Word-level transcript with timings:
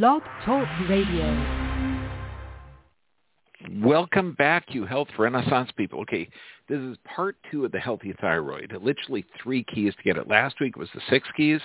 Blog 0.00 0.22
Talk 0.46 0.66
Radio. 0.88 1.76
Welcome 3.82 4.32
back, 4.32 4.68
you 4.68 4.86
health 4.86 5.08
renaissance 5.18 5.70
people. 5.76 6.00
Okay, 6.00 6.30
this 6.66 6.78
is 6.78 6.96
part 7.04 7.36
two 7.50 7.66
of 7.66 7.72
the 7.72 7.78
healthy 7.78 8.14
thyroid. 8.18 8.72
Literally 8.80 9.22
three 9.42 9.62
keys 9.64 9.92
to 9.94 10.02
get 10.02 10.16
it. 10.16 10.28
Last 10.28 10.54
week 10.62 10.78
was 10.78 10.88
the 10.94 11.02
six 11.10 11.28
keys. 11.36 11.60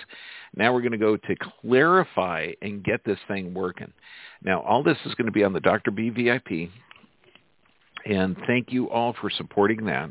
Now 0.54 0.74
we're 0.74 0.82
going 0.82 0.92
to 0.92 0.98
go 0.98 1.16
to 1.16 1.36
clarify 1.62 2.48
and 2.60 2.84
get 2.84 3.02
this 3.02 3.18
thing 3.28 3.54
working. 3.54 3.94
Now, 4.44 4.60
all 4.60 4.82
this 4.82 4.98
is 5.06 5.14
going 5.14 5.24
to 5.24 5.32
be 5.32 5.42
on 5.42 5.54
the 5.54 5.60
Dr. 5.60 5.90
B 5.90 6.10
VIP. 6.10 6.70
And 8.04 8.36
thank 8.46 8.70
you 8.70 8.90
all 8.90 9.14
for 9.18 9.30
supporting 9.30 9.86
that. 9.86 10.10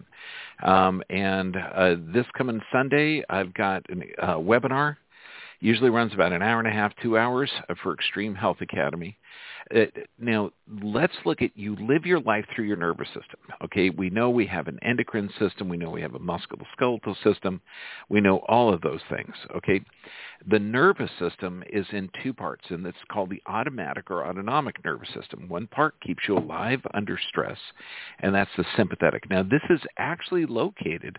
Um, 0.64 1.04
and 1.12 1.56
uh, 1.56 1.96
this 2.12 2.26
coming 2.36 2.62
Sunday, 2.74 3.24
I've 3.30 3.54
got 3.54 3.86
a 3.92 4.26
uh, 4.26 4.38
webinar. 4.38 4.98
Usually 5.60 5.90
runs 5.90 6.14
about 6.14 6.34
an 6.34 6.44
hour 6.44 6.60
and 6.60 6.68
a 6.68 6.72
half, 6.72 6.94
two 7.02 7.18
hours 7.18 7.52
for 7.82 7.94
Extreme 7.94 8.36
Health 8.36 8.58
Academy. 8.62 9.18
Uh, 9.76 9.86
now, 10.20 10.52
let's 10.84 11.16
look 11.26 11.42
at 11.42 11.58
you 11.58 11.76
live 11.78 12.06
your 12.06 12.22
life 12.22 12.46
through 12.56 12.66
your 12.66 12.78
nervous 12.78 13.08
system. 13.08 13.40
Okay, 13.66 13.90
we 13.90 14.10
know 14.10 14.30
we 14.30 14.46
have 14.46 14.68
an 14.68 14.80
endocrine 14.82 15.30
system. 15.40 15.68
We 15.68 15.78
know 15.78 15.90
we 15.90 16.02
have 16.02 16.14
a 16.14 16.20
musculoskeletal 16.20 17.22
system. 17.24 17.60
We 18.08 18.22
know 18.22 18.38
all 18.48 18.72
of 18.72 18.82
those 18.82 19.02
things. 19.10 19.34
Okay, 19.56 19.82
the 20.50 20.60
nervous 20.60 21.12
system 21.20 21.64
is 21.72 21.86
in 21.92 22.10
two 22.24 22.34
parts, 22.34 22.66
and 22.70 22.86
it's 22.86 22.98
called 23.12 23.30
the 23.32 23.42
automatic 23.48 24.12
or 24.12 24.26
autonomic 24.26 24.84
nervous 24.86 25.10
system. 25.14 25.50
One 25.50 25.68
part 25.68 26.00
keeps 26.02 26.24
you 26.28 26.38
alive 26.38 26.82
under 26.94 27.20
stress, 27.30 27.58
and 28.20 28.34
that's 28.34 28.52
the 28.58 28.66
sympathetic. 28.78 29.30
Now, 29.30 29.44
this 29.44 29.64
is 29.70 29.82
actually 29.98 30.46
located 30.46 31.18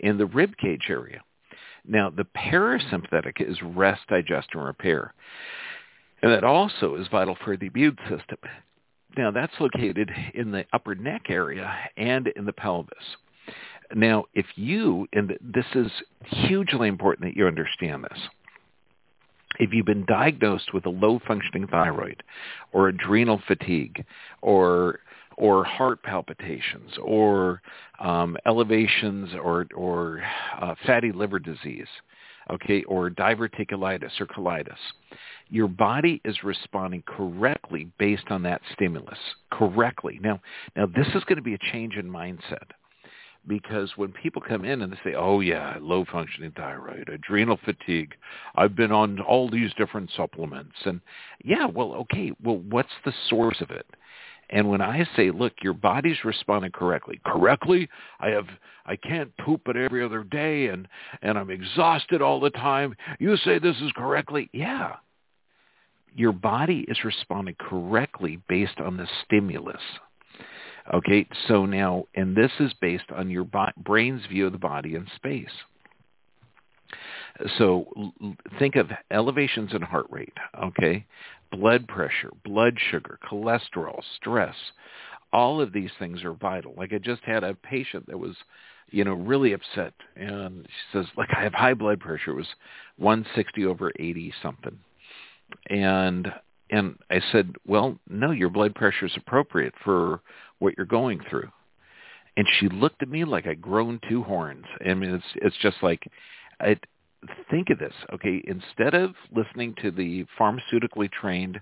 in 0.00 0.18
the 0.18 0.26
rib 0.26 0.56
cage 0.58 0.86
area. 0.90 1.20
Now, 1.88 2.10
the 2.10 2.26
parasympathetic 2.36 3.40
is 3.40 3.62
rest, 3.62 4.02
digest, 4.08 4.48
and 4.54 4.64
repair. 4.64 5.14
And 6.22 6.32
that 6.32 6.44
also 6.44 6.96
is 6.96 7.08
vital 7.08 7.36
for 7.44 7.56
the 7.56 7.66
immune 7.66 7.96
system. 8.08 8.38
Now, 9.16 9.30
that's 9.30 9.52
located 9.60 10.10
in 10.34 10.50
the 10.50 10.64
upper 10.72 10.94
neck 10.94 11.26
area 11.28 11.72
and 11.96 12.26
in 12.28 12.44
the 12.44 12.52
pelvis. 12.52 13.16
Now, 13.94 14.24
if 14.34 14.46
you, 14.56 15.06
and 15.12 15.38
this 15.40 15.66
is 15.74 15.90
hugely 16.24 16.88
important 16.88 17.28
that 17.28 17.36
you 17.36 17.46
understand 17.46 18.04
this, 18.04 18.18
if 19.58 19.72
you've 19.72 19.86
been 19.86 20.04
diagnosed 20.04 20.74
with 20.74 20.84
a 20.86 20.90
low 20.90 21.20
functioning 21.26 21.66
thyroid 21.66 22.22
or 22.72 22.88
adrenal 22.88 23.40
fatigue 23.46 24.04
or 24.42 25.00
or 25.36 25.64
heart 25.64 26.02
palpitations 26.02 26.92
or 27.02 27.60
um, 28.00 28.36
elevations 28.46 29.30
or 29.42 29.66
or 29.74 30.22
uh, 30.60 30.74
fatty 30.86 31.12
liver 31.12 31.38
disease, 31.38 31.88
okay, 32.50 32.82
or 32.84 33.10
diverticulitis 33.10 34.20
or 34.20 34.26
colitis, 34.26 34.78
your 35.48 35.68
body 35.68 36.20
is 36.24 36.42
responding 36.42 37.02
correctly 37.06 37.88
based 37.98 38.30
on 38.30 38.42
that 38.42 38.60
stimulus. 38.72 39.18
Correctly. 39.50 40.18
Now, 40.22 40.40
now 40.74 40.86
this 40.86 41.08
is 41.14 41.24
going 41.24 41.36
to 41.36 41.42
be 41.42 41.54
a 41.54 41.72
change 41.72 41.96
in 41.96 42.10
mindset 42.10 42.70
because 43.46 43.92
when 43.96 44.12
people 44.12 44.42
come 44.42 44.64
in 44.64 44.82
and 44.82 44.92
they 44.92 44.98
say, 45.04 45.14
"Oh 45.14 45.40
yeah, 45.40 45.76
low 45.80 46.04
functioning 46.10 46.52
thyroid, 46.52 47.08
adrenal 47.08 47.58
fatigue, 47.64 48.14
I've 48.56 48.74
been 48.74 48.92
on 48.92 49.20
all 49.20 49.48
these 49.48 49.72
different 49.74 50.10
supplements," 50.16 50.76
and 50.84 51.00
yeah, 51.44 51.66
well, 51.66 51.94
okay, 51.94 52.32
well, 52.42 52.58
what's 52.58 52.88
the 53.04 53.12
source 53.28 53.60
of 53.60 53.70
it? 53.70 53.86
And 54.50 54.68
when 54.68 54.80
I 54.80 55.06
say, 55.16 55.30
look, 55.30 55.54
your 55.62 55.72
body's 55.72 56.24
responding 56.24 56.70
correctly. 56.72 57.20
Correctly? 57.24 57.88
I 58.20 58.28
have 58.28 58.46
I 58.84 58.94
can't 58.94 59.36
poop 59.38 59.62
it 59.66 59.76
every 59.76 60.04
other 60.04 60.22
day 60.22 60.68
and 60.68 60.86
and 61.22 61.36
I'm 61.36 61.50
exhausted 61.50 62.22
all 62.22 62.38
the 62.40 62.50
time. 62.50 62.94
You 63.18 63.36
say 63.38 63.58
this 63.58 63.76
is 63.76 63.92
correctly? 63.96 64.48
Yeah 64.52 64.96
your 66.16 66.32
body 66.32 66.84
is 66.88 67.04
responding 67.04 67.54
correctly 67.58 68.40
based 68.48 68.80
on 68.80 68.96
the 68.96 69.06
stimulus. 69.24 69.82
Okay, 70.94 71.26
so 71.46 71.66
now, 71.66 72.04
and 72.14 72.34
this 72.34 72.50
is 72.58 72.72
based 72.80 73.10
on 73.14 73.28
your 73.28 73.46
brain's 73.76 74.24
view 74.26 74.46
of 74.46 74.52
the 74.52 74.58
body 74.58 74.94
in 74.94 75.06
space. 75.16 75.50
So 77.58 78.12
think 78.58 78.76
of 78.76 78.88
elevations 79.10 79.74
in 79.74 79.82
heart 79.82 80.06
rate, 80.10 80.32
okay, 80.64 81.04
blood 81.50 81.86
pressure, 81.88 82.30
blood 82.44 82.76
sugar, 82.90 83.18
cholesterol, 83.30 84.00
stress. 84.16 84.54
All 85.32 85.60
of 85.60 85.72
these 85.72 85.90
things 85.98 86.24
are 86.24 86.32
vital. 86.32 86.74
Like 86.76 86.92
I 86.92 86.98
just 86.98 87.22
had 87.24 87.44
a 87.44 87.54
patient 87.54 88.06
that 88.06 88.18
was, 88.18 88.36
you 88.90 89.04
know, 89.04 89.14
really 89.14 89.52
upset, 89.52 89.92
and 90.14 90.66
she 90.66 90.98
says, 90.98 91.06
like 91.16 91.28
I 91.36 91.42
have 91.42 91.54
high 91.54 91.74
blood 91.74 92.00
pressure. 92.00 92.30
It 92.30 92.36
was 92.36 92.48
160 92.96 93.66
over 93.66 93.92
80 93.98 94.32
something 94.42 94.78
and 95.68 96.32
and 96.68 96.98
I 97.10 97.20
said, 97.30 97.54
well, 97.64 97.96
no, 98.08 98.32
your 98.32 98.50
blood 98.50 98.74
pressure 98.74 99.06
is 99.06 99.16
appropriate 99.16 99.74
for 99.84 100.20
what 100.58 100.74
you're 100.76 100.84
going 100.84 101.20
through. 101.30 101.48
And 102.36 102.44
she 102.58 102.68
looked 102.68 103.02
at 103.02 103.08
me 103.08 103.24
like 103.24 103.46
I'd 103.46 103.62
grown 103.62 104.00
two 104.08 104.24
horns. 104.24 104.64
I 104.84 104.94
mean, 104.94 105.14
it's 105.14 105.24
it's 105.36 105.56
just 105.62 105.76
like, 105.82 106.02
I 106.60 106.76
think 107.50 107.70
of 107.70 107.78
this, 107.78 107.94
okay? 108.12 108.42
Instead 108.46 108.94
of 108.94 109.14
listening 109.34 109.74
to 109.82 109.90
the 109.90 110.24
pharmaceutically 110.38 111.10
trained 111.10 111.60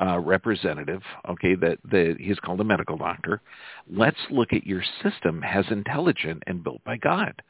uh, 0.00 0.18
representative, 0.18 1.02
okay, 1.28 1.54
that 1.56 1.78
that 1.90 2.16
he's 2.18 2.38
called 2.40 2.60
a 2.60 2.64
medical 2.64 2.96
doctor, 2.96 3.40
let's 3.90 4.16
look 4.30 4.52
at 4.52 4.66
your 4.66 4.82
system 5.02 5.42
as 5.44 5.64
intelligent 5.70 6.42
and 6.46 6.64
built 6.64 6.82
by 6.84 6.96
God. 6.96 7.40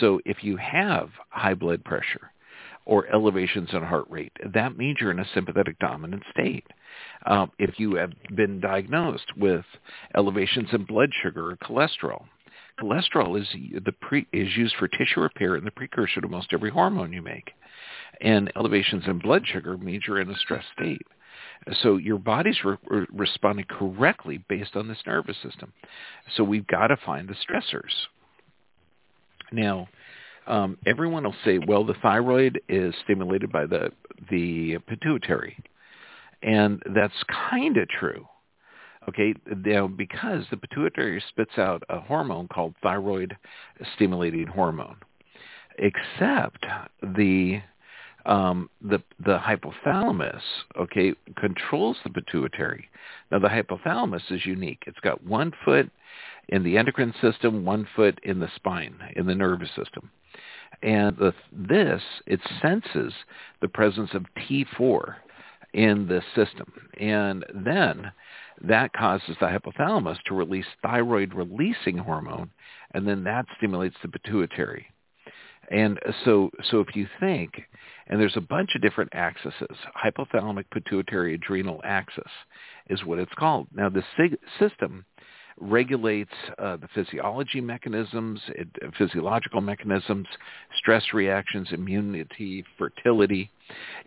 So 0.00 0.20
if 0.24 0.44
you 0.44 0.56
have 0.56 1.10
high 1.30 1.54
blood 1.54 1.84
pressure, 1.84 2.30
or 2.86 3.06
elevations 3.12 3.70
in 3.72 3.82
heart 3.82 4.06
rate. 4.10 4.32
That 4.52 4.76
means 4.76 4.98
you're 5.00 5.10
in 5.10 5.20
a 5.20 5.28
sympathetic 5.34 5.78
dominant 5.78 6.22
state. 6.30 6.66
Um, 7.26 7.50
if 7.58 7.78
you 7.78 7.94
have 7.96 8.12
been 8.34 8.60
diagnosed 8.60 9.36
with 9.36 9.64
elevations 10.16 10.68
in 10.72 10.84
blood 10.84 11.10
sugar 11.22 11.50
or 11.50 11.56
cholesterol, 11.56 12.24
cholesterol 12.80 13.40
is 13.40 13.48
the 13.84 13.92
pre, 13.92 14.26
is 14.32 14.56
used 14.56 14.74
for 14.76 14.88
tissue 14.88 15.20
repair 15.20 15.54
and 15.54 15.66
the 15.66 15.70
precursor 15.70 16.20
to 16.20 16.28
most 16.28 16.52
every 16.52 16.70
hormone 16.70 17.12
you 17.12 17.22
make. 17.22 17.52
And 18.20 18.52
elevations 18.56 19.04
in 19.06 19.18
blood 19.18 19.42
sugar 19.46 19.76
means 19.76 20.04
you're 20.06 20.20
in 20.20 20.30
a 20.30 20.36
stress 20.38 20.64
state. 20.76 21.06
So 21.82 21.96
your 21.96 22.18
body's 22.18 22.62
re- 22.64 22.76
re- 22.88 23.06
responding 23.12 23.66
correctly 23.68 24.44
based 24.48 24.76
on 24.76 24.88
this 24.88 24.98
nervous 25.06 25.36
system. 25.42 25.72
So 26.36 26.44
we've 26.44 26.66
got 26.66 26.88
to 26.88 26.96
find 27.04 27.28
the 27.28 27.34
stressors. 27.34 27.92
Now, 29.50 29.88
um, 30.46 30.76
everyone 30.86 31.24
will 31.24 31.34
say, 31.44 31.58
well, 31.58 31.84
the 31.84 31.94
thyroid 32.02 32.60
is 32.68 32.94
stimulated 33.04 33.50
by 33.50 33.66
the 33.66 33.90
the 34.30 34.78
pituitary, 34.86 35.56
and 36.42 36.82
that's 36.94 37.14
kind 37.50 37.76
of 37.76 37.88
true. 37.88 38.26
Okay, 39.08 39.34
now 39.64 39.86
because 39.86 40.44
the 40.50 40.56
pituitary 40.56 41.22
spits 41.28 41.58
out 41.58 41.82
a 41.88 42.00
hormone 42.00 42.48
called 42.48 42.74
thyroid 42.82 43.36
stimulating 43.94 44.46
hormone, 44.46 44.96
except 45.78 46.64
the 47.02 47.60
um, 48.26 48.70
the 48.80 49.02
the 49.24 49.38
hypothalamus, 49.38 50.40
okay, 50.78 51.12
controls 51.36 51.98
the 52.02 52.10
pituitary. 52.10 52.88
Now 53.30 53.38
the 53.40 53.48
hypothalamus 53.48 54.30
is 54.30 54.46
unique. 54.46 54.84
It's 54.86 55.00
got 55.00 55.22
one 55.22 55.52
foot 55.64 55.90
in 56.48 56.62
the 56.62 56.78
endocrine 56.78 57.14
system, 57.20 57.64
one 57.64 57.86
foot 57.94 58.18
in 58.22 58.40
the 58.40 58.48
spine, 58.56 58.96
in 59.16 59.26
the 59.26 59.34
nervous 59.34 59.70
system. 59.76 60.10
And 60.82 61.16
the, 61.16 61.32
this, 61.52 62.02
it 62.26 62.40
senses 62.60 63.12
the 63.60 63.68
presence 63.68 64.10
of 64.12 64.26
T4 64.38 65.14
in 65.72 66.06
the 66.06 66.22
system. 66.34 66.72
And 67.00 67.44
then 67.54 68.12
that 68.62 68.92
causes 68.92 69.36
the 69.40 69.46
hypothalamus 69.46 70.18
to 70.26 70.34
release 70.34 70.66
thyroid 70.82 71.34
releasing 71.34 71.98
hormone, 71.98 72.50
and 72.92 73.06
then 73.06 73.24
that 73.24 73.46
stimulates 73.56 73.96
the 74.02 74.08
pituitary. 74.08 74.86
And 75.70 75.98
so, 76.24 76.50
so 76.70 76.80
if 76.80 76.94
you 76.94 77.06
think, 77.20 77.52
and 78.06 78.20
there's 78.20 78.36
a 78.36 78.40
bunch 78.40 78.74
of 78.74 78.82
different 78.82 79.10
axes, 79.14 79.52
hypothalamic 79.96 80.64
pituitary 80.70 81.34
adrenal 81.34 81.80
axis 81.84 82.30
is 82.90 83.04
what 83.04 83.18
it's 83.18 83.32
called. 83.34 83.68
Now, 83.74 83.88
the 83.88 84.04
sig- 84.16 84.38
system 84.58 85.04
regulates 85.58 86.32
uh, 86.58 86.76
the 86.76 86.88
physiology 86.94 87.60
mechanisms, 87.60 88.40
it, 88.48 88.68
uh, 88.84 88.88
physiological 88.98 89.60
mechanisms, 89.60 90.26
stress 90.76 91.04
reactions, 91.14 91.68
immunity, 91.70 92.64
fertility. 92.76 93.50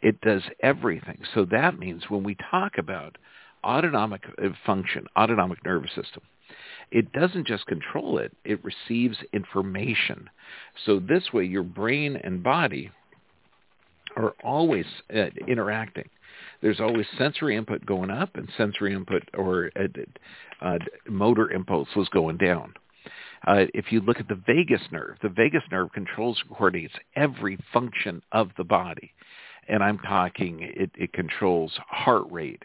It 0.01 0.19
does 0.21 0.43
everything. 0.61 1.19
So 1.33 1.45
that 1.45 1.79
means 1.79 2.03
when 2.09 2.23
we 2.23 2.35
talk 2.51 2.73
about 2.77 3.17
autonomic 3.63 4.23
uh, 4.43 4.49
function, 4.65 5.05
autonomic 5.17 5.63
nervous 5.65 5.91
system, 5.91 6.23
it 6.91 7.11
doesn't 7.11 7.47
just 7.47 7.65
control 7.65 8.17
it, 8.17 8.35
it 8.45 8.59
receives 8.63 9.17
information. 9.33 10.29
So 10.85 10.99
this 10.99 11.33
way 11.33 11.43
your 11.43 11.63
brain 11.63 12.15
and 12.15 12.43
body 12.43 12.91
are 14.15 14.33
always 14.43 14.85
uh, 15.13 15.25
interacting 15.47 16.09
there's 16.61 16.79
always 16.79 17.05
sensory 17.17 17.55
input 17.55 17.85
going 17.85 18.09
up 18.09 18.35
and 18.35 18.49
sensory 18.57 18.93
input 18.93 19.23
or 19.33 19.71
uh, 19.75 19.87
uh, 20.61 20.79
motor 21.07 21.51
impulse 21.51 21.89
was 21.95 22.09
going 22.09 22.37
down. 22.37 22.73
Uh, 23.45 23.65
if 23.73 23.91
you 23.91 24.01
look 24.01 24.19
at 24.19 24.27
the 24.27 24.41
vagus 24.47 24.81
nerve, 24.91 25.17
the 25.21 25.29
vagus 25.29 25.63
nerve 25.71 25.91
controls 25.93 26.41
and 26.41 26.55
coordinates 26.55 26.95
every 27.15 27.57
function 27.71 28.21
of 28.31 28.49
the 28.57 28.63
body. 28.63 29.13
and 29.67 29.83
I'm 29.83 29.99
talking 29.99 30.59
it, 30.61 30.91
it 30.95 31.13
controls 31.13 31.77
heart 31.87 32.25
rate, 32.31 32.63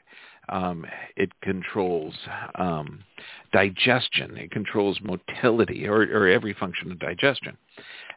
um, 0.49 0.85
it 1.17 1.31
controls 1.43 2.15
um, 2.57 3.05
digestion, 3.53 4.37
it 4.37 4.51
controls 4.51 4.99
motility, 5.03 5.87
or, 5.87 6.03
or 6.03 6.29
every 6.29 6.55
function 6.55 6.91
of 6.91 6.99
digestion. 6.99 7.57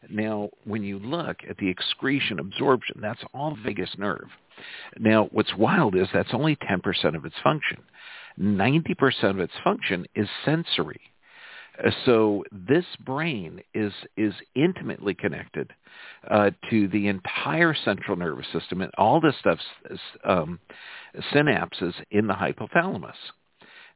Now, 0.09 0.49
when 0.65 0.83
you 0.83 0.99
look 0.99 1.37
at 1.49 1.57
the 1.57 1.69
excretion 1.69 2.39
absorption, 2.39 2.99
that's 3.01 3.23
all 3.33 3.57
vagus 3.63 3.95
nerve. 3.97 4.27
Now, 4.99 5.25
what's 5.31 5.55
wild 5.55 5.95
is 5.95 6.07
that's 6.13 6.33
only 6.33 6.55
10% 6.55 7.15
of 7.15 7.25
its 7.25 7.35
function. 7.43 7.77
90% 8.39 9.29
of 9.29 9.39
its 9.39 9.53
function 9.63 10.05
is 10.15 10.27
sensory. 10.43 11.01
So 12.05 12.43
this 12.51 12.85
brain 13.03 13.61
is 13.73 13.91
is 14.15 14.33
intimately 14.55 15.13
connected 15.13 15.73
uh, 16.29 16.51
to 16.69 16.87
the 16.87 17.07
entire 17.07 17.73
central 17.73 18.17
nervous 18.17 18.47
system 18.53 18.81
and 18.81 18.91
all 18.97 19.19
this 19.19 19.35
stuff 19.39 19.59
um, 20.23 20.59
synapses 21.33 21.93
in 22.11 22.27
the 22.27 22.33
hypothalamus. 22.33 23.15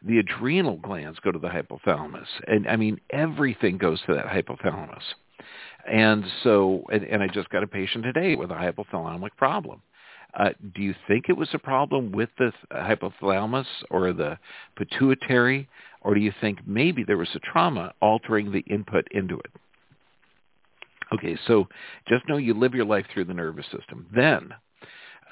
The 0.01 0.19
adrenal 0.19 0.77
glands 0.77 1.19
go 1.19 1.31
to 1.31 1.39
the 1.39 1.49
hypothalamus, 1.49 2.27
and 2.47 2.67
I 2.67 2.75
mean 2.75 2.99
everything 3.09 3.77
goes 3.77 4.01
to 4.07 4.13
that 4.13 4.25
hypothalamus. 4.25 5.03
And 5.89 6.25
so, 6.43 6.83
and, 6.91 7.03
and 7.03 7.23
I 7.23 7.27
just 7.27 7.49
got 7.49 7.63
a 7.63 7.67
patient 7.67 8.03
today 8.03 8.35
with 8.35 8.51
a 8.51 8.55
hypothalamic 8.55 9.31
problem. 9.37 9.81
Uh, 10.37 10.49
do 10.75 10.81
you 10.81 10.93
think 11.07 11.25
it 11.27 11.37
was 11.37 11.49
a 11.53 11.59
problem 11.59 12.11
with 12.11 12.29
the 12.37 12.51
hypothalamus 12.71 13.65
or 13.89 14.13
the 14.13 14.37
pituitary, 14.77 15.67
or 16.01 16.13
do 16.13 16.21
you 16.21 16.33
think 16.41 16.59
maybe 16.65 17.03
there 17.03 17.17
was 17.17 17.29
a 17.35 17.39
trauma 17.39 17.93
altering 18.01 18.51
the 18.51 18.63
input 18.73 19.07
into 19.11 19.37
it? 19.39 19.51
Okay, 21.13 21.37
so 21.47 21.67
just 22.07 22.27
know 22.29 22.37
you 22.37 22.53
live 22.53 22.73
your 22.73 22.85
life 22.85 23.05
through 23.11 23.25
the 23.25 23.33
nervous 23.33 23.65
system. 23.65 24.05
Then, 24.13 24.53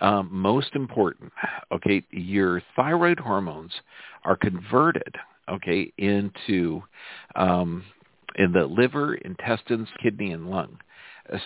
um, 0.01 0.29
most 0.31 0.75
important, 0.75 1.31
okay, 1.71 2.03
your 2.11 2.61
thyroid 2.75 3.19
hormones 3.19 3.71
are 4.23 4.35
converted, 4.35 5.15
okay, 5.49 5.91
into 5.97 6.81
um, 7.35 7.83
in 8.35 8.51
the 8.51 8.65
liver, 8.65 9.15
intestines, 9.15 9.87
kidney, 10.01 10.31
and 10.31 10.49
lung. 10.49 10.77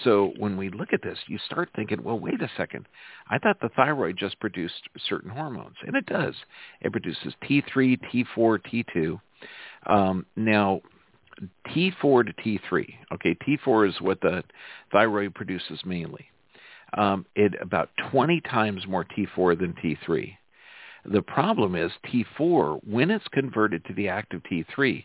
So 0.04 0.34
when 0.38 0.58
we 0.58 0.70
look 0.70 0.94
at 0.94 1.02
this, 1.02 1.18
you 1.28 1.40
start 1.46 1.70
thinking, 1.76 2.04
well, 2.04 2.20
wait 2.20 2.42
a 2.42 2.50
second. 2.56 2.88
I 3.30 3.38
thought 3.38 3.60
the 3.62 3.70
thyroid 3.70 4.18
just 4.18 4.40
produced 4.40 4.90
certain 5.08 5.30
hormones, 5.30 5.76
and 5.86 5.96
it 5.96 6.06
does. 6.06 6.36
It 6.82 6.92
produces 6.92 7.34
T3, 7.44 8.00
T4, 8.14 8.60
T2. 8.96 9.20
Um, 9.88 10.26
now, 10.36 10.82
T4 11.68 12.26
to 12.28 12.34
T3. 12.34 12.94
Okay, 13.14 13.36
T4 13.48 13.90
is 13.90 14.02
what 14.02 14.22
the 14.22 14.44
thyroid 14.92 15.34
produces 15.34 15.80
mainly. 15.86 16.26
Um, 16.98 17.26
it 17.36 17.54
about 17.62 17.90
20 18.12 18.42
times 18.42 18.86
more 18.88 19.06
T4 19.06 19.58
than 19.58 19.74
T3. 19.74 20.36
The 21.06 21.22
problem 21.22 21.76
is 21.76 21.92
T4, 22.14 22.82
when 22.88 23.10
it's 23.10 23.28
converted 23.30 23.84
to 23.86 23.94
the 23.94 24.10
active 24.10 24.42
T3, 24.44 25.04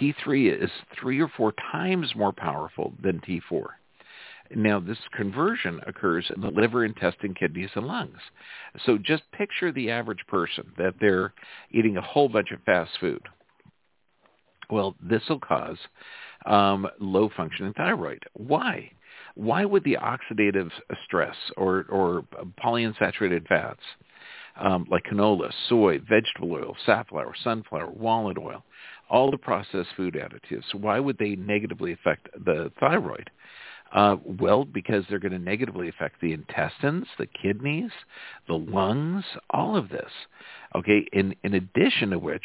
T3 0.00 0.62
is 0.62 0.70
three 0.98 1.20
or 1.20 1.28
four 1.28 1.52
times 1.72 2.14
more 2.14 2.32
powerful 2.32 2.94
than 3.02 3.20
T4. 3.20 3.66
Now, 4.54 4.80
this 4.80 4.98
conversion 5.14 5.80
occurs 5.86 6.30
in 6.34 6.40
the 6.40 6.50
liver, 6.50 6.84
intestine, 6.84 7.34
kidneys, 7.34 7.70
and 7.74 7.86
lungs. 7.86 8.18
So 8.86 8.98
just 8.98 9.30
picture 9.32 9.72
the 9.72 9.90
average 9.90 10.26
person 10.26 10.72
that 10.78 10.94
they're 11.00 11.34
eating 11.70 11.96
a 11.96 12.02
whole 12.02 12.28
bunch 12.28 12.50
of 12.52 12.62
fast 12.62 12.92
food. 13.00 13.22
Well, 14.70 14.94
this 15.02 15.22
will 15.28 15.40
cause 15.40 15.78
um, 16.46 16.86
low 16.98 17.30
functioning 17.36 17.74
thyroid. 17.74 18.22
Why? 18.34 18.90
Why 19.34 19.64
would 19.64 19.84
the 19.84 19.98
oxidative 20.00 20.70
stress 21.04 21.36
or, 21.56 21.86
or 21.88 22.24
polyunsaturated 22.62 23.46
fats 23.48 23.80
um, 24.58 24.86
like 24.90 25.04
canola, 25.04 25.52
soy, 25.68 26.00
vegetable 26.00 26.52
oil, 26.52 26.76
safflower, 26.84 27.34
sunflower, 27.44 27.90
walnut 27.90 28.38
oil, 28.38 28.64
all 29.08 29.30
the 29.30 29.38
processed 29.38 29.90
food 29.96 30.14
additives, 30.14 30.74
why 30.74 30.98
would 30.98 31.18
they 31.18 31.36
negatively 31.36 31.92
affect 31.92 32.28
the 32.44 32.70
thyroid? 32.80 33.30
Uh, 33.92 34.16
well, 34.24 34.64
because 34.64 35.04
they're 35.08 35.18
going 35.18 35.32
to 35.32 35.38
negatively 35.38 35.88
affect 35.88 36.20
the 36.20 36.32
intestines, 36.32 37.06
the 37.18 37.26
kidneys, 37.26 37.90
the 38.46 38.54
lungs, 38.54 39.24
all 39.50 39.76
of 39.76 39.88
this. 39.88 40.10
Okay, 40.74 41.06
in, 41.12 41.34
in 41.42 41.54
addition 41.54 42.10
to 42.10 42.18
which, 42.18 42.42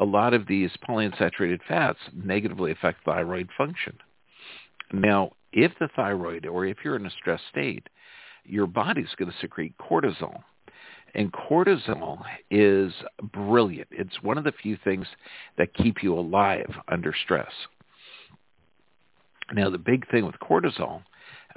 a 0.00 0.04
lot 0.04 0.34
of 0.34 0.46
these 0.46 0.70
polyunsaturated 0.88 1.60
fats 1.68 1.98
negatively 2.12 2.72
affect 2.72 3.04
thyroid 3.04 3.48
function. 3.56 3.96
Now, 4.92 5.32
if 5.52 5.72
the 5.78 5.88
thyroid, 5.94 6.46
or 6.46 6.66
if 6.66 6.78
you're 6.84 6.96
in 6.96 7.06
a 7.06 7.10
stress 7.10 7.40
state, 7.50 7.88
your 8.44 8.66
body's 8.66 9.14
going 9.16 9.30
to 9.30 9.36
secrete 9.40 9.74
cortisol. 9.78 10.42
And 11.14 11.32
cortisol 11.32 12.22
is 12.50 12.92
brilliant. 13.32 13.88
It's 13.90 14.22
one 14.22 14.38
of 14.38 14.44
the 14.44 14.52
few 14.52 14.76
things 14.82 15.06
that 15.58 15.74
keep 15.74 16.02
you 16.02 16.14
alive 16.14 16.72
under 16.88 17.14
stress. 17.24 17.52
Now, 19.52 19.70
the 19.70 19.78
big 19.78 20.08
thing 20.10 20.26
with 20.26 20.36
cortisol 20.36 21.02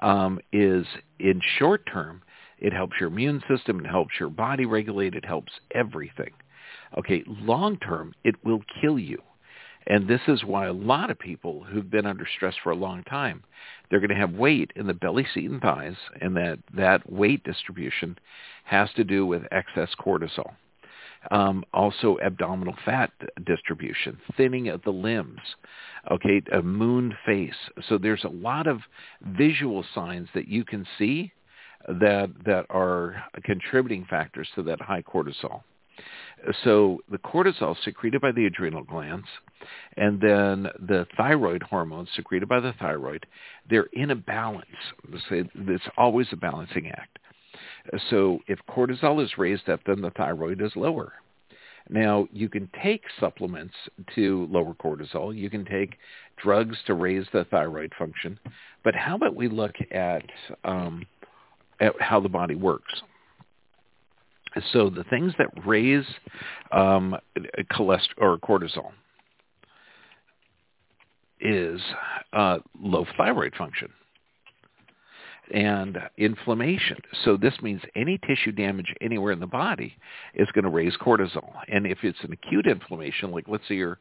um, 0.02 0.40
is 0.52 0.86
in 1.20 1.42
short 1.58 1.86
term, 1.92 2.22
it 2.60 2.74
helps 2.74 2.96
your 3.00 3.10
immune 3.10 3.42
system, 3.48 3.80
it 3.80 3.88
helps 3.88 4.14
your 4.20 4.30
body 4.30 4.66
regulate, 4.66 5.16
it 5.16 5.26
helps 5.26 5.52
everything. 5.72 6.32
Okay, 6.98 7.24
long 7.28 7.78
term, 7.78 8.14
it 8.24 8.36
will 8.44 8.62
kill 8.82 8.98
you. 8.98 9.22
And 9.86 10.08
this 10.08 10.22
is 10.28 10.44
why 10.46 10.68
a 10.68 10.74
lot 10.74 11.12
of 11.12 11.20
people 11.20 11.64
who've 11.64 11.90
been 11.90 12.06
under 12.06 12.26
stress 12.38 12.56
for 12.64 12.72
a 12.72 12.76
long 12.76 13.04
time, 13.04 13.44
they're 13.90 14.00
going 14.00 14.10
to 14.10 14.16
have 14.16 14.32
weight 14.32 14.72
in 14.76 14.88
the 14.88 14.94
belly, 14.94 15.28
seat, 15.34 15.50
and 15.50 15.62
thighs, 15.62 15.96
and 16.22 16.36
that, 16.38 16.60
that 16.74 17.12
weight 17.12 17.44
distribution 17.44 18.18
has 18.64 18.90
to 18.96 19.04
do 19.04 19.26
with 19.26 19.44
excess 19.52 19.90
cortisol. 20.00 20.54
Um, 21.32 21.64
also 21.74 22.18
abdominal 22.24 22.76
fat 22.84 23.12
distribution, 23.46 24.18
thinning 24.36 24.68
of 24.68 24.82
the 24.84 24.92
limbs, 24.92 25.40
okay, 26.12 26.42
a 26.52 26.62
moon 26.62 27.16
face. 27.26 27.56
So 27.88 27.98
there's 27.98 28.26
a 28.26 28.30
lot 28.30 28.68
of 28.68 28.82
visual 29.22 29.86
signs 29.96 30.28
that 30.34 30.48
you 30.48 30.66
can 30.66 30.86
see 30.98 31.32
that 31.88 32.30
that 32.46 32.66
are 32.70 33.24
contributing 33.44 34.06
factors 34.10 34.48
to 34.56 34.64
that 34.64 34.82
high 34.82 35.02
cortisol. 35.02 35.62
So 36.64 37.00
the 37.10 37.20
cortisol 37.20 37.76
secreted 37.84 38.20
by 38.20 38.32
the 38.32 38.46
adrenal 38.46 38.84
glands 38.84 39.28
and 39.96 40.20
then 40.20 40.68
the 40.80 41.08
thyroid 41.16 41.64
hormones 41.64 42.10
secreted 42.16 42.50
by 42.50 42.60
the 42.60 42.74
thyroid, 42.74 43.26
they're 43.70 43.88
in 43.94 44.12
a 44.12 44.16
balance. 44.16 44.66
It's 45.32 45.84
always 45.98 46.28
a 46.32 46.38
balancing 46.38 46.90
act. 46.90 47.20
So 48.10 48.40
if 48.48 48.60
cortisol 48.70 49.24
is 49.24 49.38
raised 49.38 49.70
up, 49.70 49.82
then 49.86 50.02
the 50.02 50.12
thyroid 50.12 50.62
is 50.62 50.72
lower. 50.76 51.14
Now, 51.90 52.28
you 52.32 52.48
can 52.48 52.70
take 52.82 53.04
supplements 53.20 53.74
to 54.16 54.48
lower 54.50 54.74
cortisol. 54.74 55.36
You 55.36 55.50
can 55.50 55.66
take 55.66 55.98
drugs 56.42 56.78
to 56.88 56.94
raise 56.94 57.26
the 57.34 57.44
thyroid 57.46 57.92
function. 58.00 58.40
But 58.84 58.96
how 58.96 59.16
about 59.16 59.36
we 59.36 59.50
look 59.50 59.76
at, 59.92 60.24
um, 60.64 61.06
at 61.82 62.00
how 62.00 62.22
the 62.22 62.30
body 62.30 62.56
works? 62.56 63.02
So 64.72 64.90
the 64.90 65.04
things 65.06 65.34
that 65.38 65.48
raise 65.66 66.06
um, 66.72 67.18
cholesterol 67.72 68.18
or 68.18 68.38
cortisol 68.38 68.92
is 71.42 71.82
uh, 72.32 72.60
low 72.80 73.06
thyroid 73.18 73.56
function 73.58 73.90
and 75.52 75.98
inflammation. 76.18 76.98
So 77.24 77.38
this 77.38 77.54
means 77.62 77.82
any 77.96 78.20
tissue 78.20 78.52
damage 78.52 78.94
anywhere 79.02 79.32
in 79.32 79.40
the 79.40 79.48
body 79.48 79.98
is 80.34 80.48
going 80.54 80.64
to 80.64 80.70
raise 80.70 80.96
cortisol. 80.98 81.52
And 81.68 81.86
if 81.86 82.00
it's 82.04 82.24
an 82.24 82.34
acute 82.34 82.68
inflammation, 82.68 83.32
like 83.32 83.48
let's 83.48 83.68
say 83.68 83.76
you're 83.76 84.00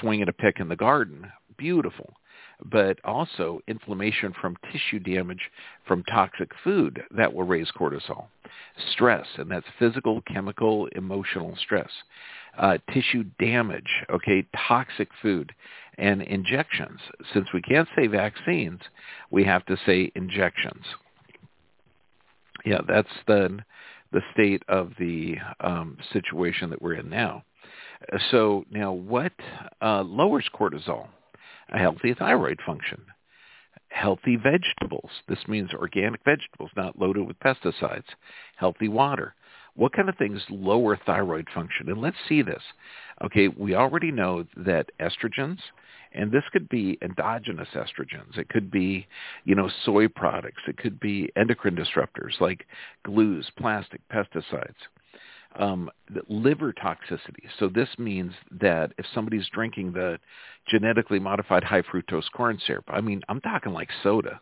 swinging 0.00 0.28
a 0.28 0.32
pick 0.32 0.60
in 0.60 0.68
the 0.68 0.76
garden, 0.76 1.30
beautiful. 1.56 2.14
But 2.64 2.98
also 3.04 3.60
inflammation 3.68 4.34
from 4.40 4.56
tissue 4.72 4.98
damage 4.98 5.50
from 5.86 6.02
toxic 6.04 6.50
food, 6.62 7.02
that 7.16 7.32
will 7.32 7.44
raise 7.44 7.70
cortisol. 7.70 8.26
Stress, 8.92 9.26
and 9.36 9.50
that's 9.50 9.66
physical, 9.78 10.22
chemical, 10.22 10.86
emotional 10.88 11.56
stress. 11.56 11.90
Uh, 12.58 12.78
tissue 12.92 13.24
damage, 13.38 13.88
okay, 14.10 14.46
toxic 14.68 15.08
food, 15.22 15.52
and 15.98 16.22
injections. 16.22 17.00
Since 17.32 17.48
we 17.54 17.62
can't 17.62 17.88
say 17.96 18.06
vaccines, 18.06 18.80
we 19.30 19.44
have 19.44 19.64
to 19.66 19.76
say 19.86 20.10
injections. 20.14 20.84
Yeah, 22.64 22.80
that's 22.86 23.08
the 23.26 23.60
the 24.12 24.20
state 24.32 24.62
of 24.68 24.90
the 24.98 25.36
um, 25.60 25.96
situation 26.12 26.70
that 26.70 26.82
we're 26.82 26.94
in 26.94 27.08
now. 27.08 27.44
So 28.30 28.64
now, 28.70 28.92
what 28.92 29.32
uh, 29.80 30.02
lowers 30.02 30.48
cortisol? 30.52 31.06
A 31.70 31.78
healthy 31.78 32.14
thyroid 32.14 32.60
function. 32.64 33.04
Healthy 33.88 34.36
vegetables. 34.36 35.10
This 35.28 35.46
means 35.48 35.72
organic 35.72 36.22
vegetables, 36.24 36.70
not 36.76 36.98
loaded 36.98 37.26
with 37.26 37.38
pesticides. 37.40 38.04
Healthy 38.56 38.88
water. 38.88 39.34
What 39.74 39.92
kind 39.92 40.08
of 40.08 40.16
things 40.16 40.42
lower 40.50 40.96
thyroid 40.96 41.48
function? 41.54 41.88
And 41.88 42.00
let's 42.00 42.16
see 42.28 42.42
this. 42.42 42.62
Okay, 43.22 43.48
we 43.48 43.74
already 43.74 44.10
know 44.10 44.44
that 44.56 44.90
estrogens 45.00 45.58
And 46.12 46.32
this 46.32 46.42
could 46.52 46.68
be 46.68 46.98
endogenous 47.02 47.68
estrogens. 47.74 48.36
It 48.36 48.48
could 48.48 48.70
be, 48.70 49.06
you 49.44 49.54
know, 49.54 49.70
soy 49.84 50.08
products. 50.08 50.62
It 50.66 50.76
could 50.76 50.98
be 50.98 51.30
endocrine 51.36 51.76
disruptors 51.76 52.40
like 52.40 52.66
glues, 53.04 53.50
plastic, 53.56 54.00
pesticides. 54.08 54.74
Um, 55.58 55.90
liver 56.28 56.72
toxicity. 56.72 57.48
So 57.58 57.68
this 57.68 57.88
means 57.98 58.32
that 58.60 58.92
if 58.98 59.06
somebody's 59.12 59.48
drinking 59.52 59.92
the 59.92 60.18
genetically 60.68 61.18
modified 61.18 61.64
high 61.64 61.82
fructose 61.82 62.30
corn 62.32 62.58
syrup, 62.64 62.84
I 62.88 63.00
mean, 63.00 63.20
I'm 63.28 63.40
talking 63.40 63.72
like 63.72 63.88
soda. 64.02 64.40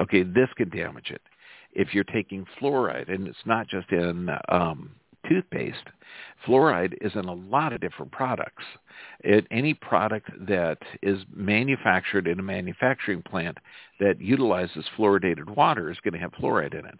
Okay, 0.00 0.24
this 0.24 0.48
could 0.56 0.72
damage 0.72 1.10
it. 1.10 1.22
If 1.72 1.94
you're 1.94 2.04
taking 2.04 2.46
fluoride, 2.60 3.12
and 3.12 3.28
it's 3.28 3.46
not 3.46 3.68
just 3.68 3.92
in 3.92 4.28
um, 4.48 4.90
toothpaste, 5.28 5.86
fluoride 6.46 6.94
is 7.00 7.12
in 7.14 7.26
a 7.26 7.34
lot 7.34 7.72
of 7.72 7.80
different 7.80 8.10
products. 8.10 8.64
It, 9.20 9.46
any 9.50 9.74
product 9.74 10.30
that 10.48 10.78
is 11.02 11.20
manufactured 11.34 12.26
in 12.26 12.40
a 12.40 12.42
manufacturing 12.42 13.22
plant 13.22 13.58
that 14.00 14.20
utilizes 14.20 14.84
fluoridated 14.96 15.56
water 15.56 15.90
is 15.90 15.98
going 16.02 16.14
to 16.14 16.20
have 16.20 16.32
fluoride 16.32 16.78
in 16.78 16.86
it. 16.86 16.98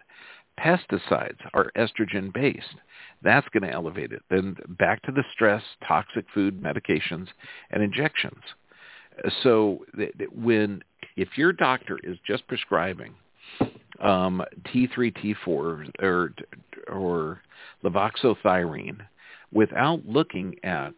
Pesticides 0.61 1.39
are 1.53 1.71
estrogen 1.75 2.33
based. 2.33 2.75
That's 3.23 3.47
going 3.49 3.63
to 3.63 3.71
elevate 3.71 4.11
it. 4.11 4.21
Then 4.29 4.55
back 4.79 5.01
to 5.03 5.11
the 5.11 5.23
stress, 5.33 5.63
toxic 5.87 6.25
food, 6.33 6.61
medications, 6.61 7.27
and 7.71 7.81
injections. 7.81 8.41
So 9.43 9.85
when 10.33 10.83
if 11.15 11.37
your 11.37 11.53
doctor 11.53 11.99
is 12.03 12.17
just 12.25 12.47
prescribing 12.47 13.13
um, 13.99 14.43
T3, 14.73 15.35
T4, 15.47 15.91
or 16.01 16.33
or 16.87 17.41
without 19.51 20.05
looking 20.05 20.55
at 20.63 20.93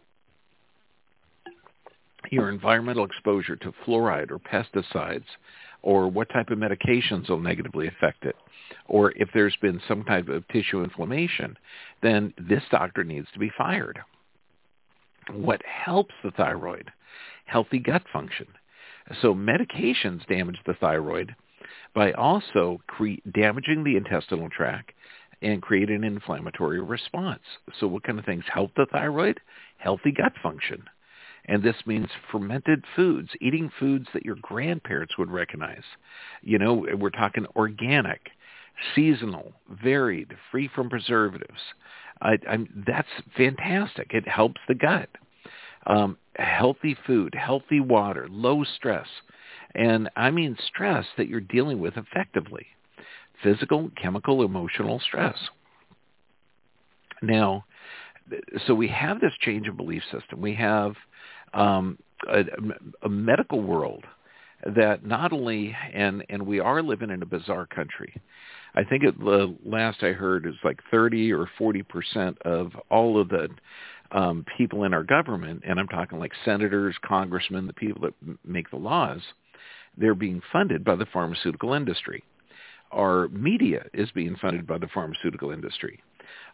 your 2.31 2.49
environmental 2.49 3.05
exposure 3.05 3.55
to 3.57 3.73
fluoride 3.85 4.31
or 4.31 4.39
pesticides 4.39 5.25
or 5.81 6.07
what 6.07 6.29
type 6.29 6.49
of 6.49 6.57
medications 6.57 7.29
will 7.29 7.39
negatively 7.39 7.87
affect 7.87 8.23
it 8.25 8.35
or 8.87 9.11
if 9.15 9.29
there's 9.33 9.55
been 9.61 9.81
some 9.87 10.03
type 10.03 10.27
of 10.27 10.47
tissue 10.47 10.83
inflammation, 10.83 11.57
then 12.01 12.33
this 12.37 12.63
doctor 12.71 13.03
needs 13.03 13.27
to 13.33 13.39
be 13.39 13.51
fired. 13.57 13.99
What 15.31 15.61
helps 15.65 16.13
the 16.23 16.31
thyroid? 16.31 16.91
Healthy 17.45 17.79
gut 17.79 18.03
function. 18.11 18.47
So 19.21 19.33
medications 19.33 20.25
damage 20.27 20.59
the 20.65 20.73
thyroid 20.75 21.35
by 21.93 22.11
also 22.13 22.81
cre- 22.87 23.21
damaging 23.33 23.83
the 23.83 23.97
intestinal 23.97 24.49
tract 24.49 24.91
and 25.41 25.61
create 25.61 25.89
an 25.89 26.03
inflammatory 26.03 26.81
response. 26.81 27.43
So 27.79 27.87
what 27.87 28.03
kind 28.03 28.17
of 28.17 28.25
things 28.25 28.45
help 28.51 28.71
the 28.75 28.85
thyroid? 28.91 29.39
Healthy 29.77 30.13
gut 30.13 30.33
function. 30.41 30.83
And 31.45 31.61
this 31.61 31.75
means 31.85 32.07
fermented 32.31 32.85
foods, 32.95 33.29
eating 33.41 33.69
foods 33.77 34.07
that 34.13 34.25
your 34.25 34.37
grandparents 34.41 35.17
would 35.17 35.29
recognize. 35.29 35.83
You 36.41 36.57
know, 36.57 36.85
we're 36.97 37.09
talking 37.09 37.45
organic, 37.57 38.29
seasonal, 38.95 39.53
varied, 39.83 40.35
free 40.51 40.69
from 40.73 40.89
preservatives. 40.89 41.59
I, 42.21 42.37
that's 42.87 43.07
fantastic. 43.35 44.11
It 44.13 44.27
helps 44.27 44.61
the 44.67 44.75
gut. 44.75 45.09
Um, 45.85 46.17
healthy 46.35 46.95
food, 47.05 47.35
healthy 47.35 47.79
water, 47.79 48.27
low 48.29 48.63
stress. 48.63 49.07
And 49.75 50.09
I 50.15 50.31
mean 50.31 50.57
stress 50.67 51.05
that 51.17 51.27
you're 51.27 51.41
dealing 51.41 51.79
with 51.79 51.97
effectively. 51.97 52.67
Physical, 53.41 53.91
chemical, 54.01 54.43
emotional 54.43 54.99
stress. 54.99 55.37
Now, 57.21 57.65
so 58.65 58.73
we 58.73 58.87
have 58.89 59.19
this 59.19 59.33
change 59.41 59.67
of 59.67 59.75
belief 59.75 60.03
system. 60.11 60.39
We 60.41 60.55
have 60.55 60.95
um, 61.53 61.97
a, 62.31 62.43
a 63.03 63.09
medical 63.09 63.61
world 63.61 64.05
that 64.75 65.05
not 65.05 65.33
only, 65.33 65.75
and, 65.93 66.23
and 66.29 66.45
we 66.45 66.59
are 66.59 66.81
living 66.81 67.09
in 67.09 67.21
a 67.21 67.25
bizarre 67.25 67.65
country. 67.67 68.13
I 68.75 68.83
think 68.83 69.03
it, 69.03 69.19
the 69.19 69.55
last 69.65 70.03
I 70.03 70.13
heard 70.13 70.45
is 70.45 70.55
like 70.63 70.79
30 70.89 71.31
or 71.31 71.47
40 71.57 71.83
percent 71.83 72.37
of 72.43 72.71
all 72.89 73.19
of 73.19 73.29
the 73.29 73.49
um, 74.11 74.45
people 74.57 74.83
in 74.83 74.93
our 74.93 75.03
government, 75.03 75.63
and 75.67 75.79
I'm 75.79 75.87
talking 75.87 76.19
like 76.19 76.31
senators, 76.45 76.95
congressmen, 77.05 77.67
the 77.67 77.73
people 77.73 78.01
that 78.01 78.37
make 78.45 78.69
the 78.69 78.77
laws, 78.77 79.21
they're 79.97 80.15
being 80.15 80.41
funded 80.51 80.83
by 80.83 80.95
the 80.95 81.07
pharmaceutical 81.11 81.73
industry. 81.73 82.23
Our 82.91 83.27
media 83.29 83.85
is 83.93 84.11
being 84.11 84.35
funded 84.39 84.67
by 84.67 84.77
the 84.77 84.87
pharmaceutical 84.93 85.51
industry. 85.51 85.99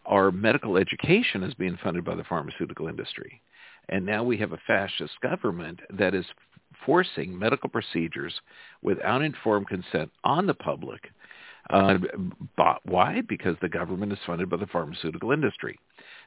Our 0.05 0.31
medical 0.31 0.77
education 0.77 1.43
is 1.43 1.53
being 1.53 1.77
funded 1.83 2.05
by 2.05 2.15
the 2.15 2.23
pharmaceutical 2.23 2.87
industry. 2.87 3.41
And 3.89 4.05
now 4.05 4.23
we 4.23 4.37
have 4.37 4.53
a 4.53 4.59
fascist 4.67 5.19
government 5.21 5.79
that 5.97 6.13
is 6.13 6.25
forcing 6.85 7.37
medical 7.37 7.69
procedures 7.69 8.33
without 8.81 9.21
informed 9.21 9.67
consent 9.67 10.11
on 10.23 10.47
the 10.47 10.53
public. 10.53 11.09
Uh, 11.69 11.97
why? 12.85 13.21
Because 13.27 13.55
the 13.61 13.69
government 13.69 14.11
is 14.11 14.19
funded 14.25 14.49
by 14.49 14.57
the 14.57 14.67
pharmaceutical 14.67 15.31
industry. 15.31 15.77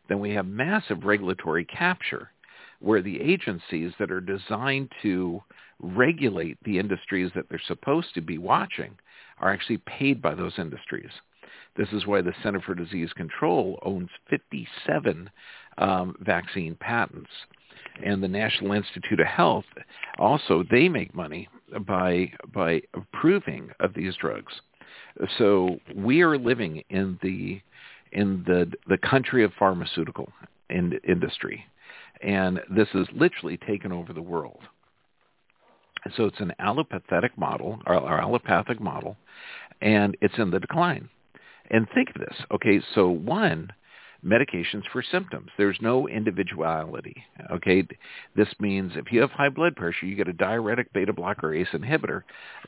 Then 0.08 0.20
we 0.20 0.30
have 0.30 0.46
massive 0.46 1.04
regulatory 1.04 1.64
capture 1.64 2.30
where 2.80 3.02
the 3.02 3.20
agencies 3.20 3.92
that 3.98 4.10
are 4.10 4.20
designed 4.20 4.90
to 5.02 5.40
regulate 5.80 6.58
the 6.64 6.78
industries 6.78 7.30
that 7.34 7.48
they're 7.48 7.62
supposed 7.66 8.14
to 8.14 8.20
be 8.20 8.38
watching 8.38 8.96
are 9.38 9.52
actually 9.52 9.78
paid 9.78 10.20
by 10.20 10.34
those 10.34 10.58
industries. 10.58 11.10
This 11.76 11.88
is 11.92 12.06
why 12.06 12.20
the 12.20 12.34
Center 12.42 12.60
for 12.60 12.74
Disease 12.74 13.12
Control 13.14 13.78
owns 13.82 14.10
57 14.28 15.30
um, 15.78 16.14
vaccine 16.20 16.76
patents. 16.76 17.30
And 18.02 18.22
the 18.22 18.28
National 18.28 18.72
Institute 18.72 19.20
of 19.20 19.26
Health 19.26 19.64
also 20.18 20.64
they 20.70 20.88
make 20.88 21.14
money 21.14 21.48
by 21.86 22.32
by 22.52 22.82
approving 22.94 23.70
of 23.80 23.94
these 23.94 24.14
drugs. 24.16 24.52
So 25.38 25.78
we 25.94 26.22
are 26.22 26.38
living 26.38 26.82
in 26.90 27.18
the 27.22 27.60
in 28.12 28.42
the 28.46 28.72
the 28.88 28.98
country 28.98 29.44
of 29.44 29.52
pharmaceutical 29.58 30.32
in, 30.70 30.98
industry, 31.08 31.64
and 32.22 32.60
this 32.74 32.88
has 32.92 33.06
literally 33.14 33.56
taken 33.58 33.92
over 33.92 34.12
the 34.12 34.22
world. 34.22 34.60
So 36.16 36.24
it's 36.24 36.40
an 36.40 36.52
allopathic 36.58 37.36
model, 37.38 37.80
or, 37.86 37.94
or 37.94 38.20
allopathic 38.20 38.80
model, 38.80 39.16
and 39.80 40.16
it's 40.20 40.34
in 40.38 40.50
the 40.50 40.58
decline. 40.58 41.08
And 41.70 41.86
think 41.94 42.10
of 42.10 42.20
this. 42.20 42.36
Okay, 42.52 42.80
so 42.94 43.08
one, 43.08 43.70
medications 44.24 44.84
for 44.92 45.02
symptoms. 45.02 45.50
There's 45.56 45.78
no 45.80 46.08
individuality. 46.08 47.24
Okay, 47.50 47.86
this 48.36 48.48
means 48.60 48.92
if 48.94 49.12
you 49.12 49.20
have 49.20 49.30
high 49.30 49.48
blood 49.48 49.76
pressure, 49.76 50.06
you 50.06 50.16
get 50.16 50.28
a 50.28 50.32
diuretic 50.32 50.92
beta 50.92 51.12
blocker 51.12 51.52
ACE 51.52 51.68
inhibitor 51.72 52.22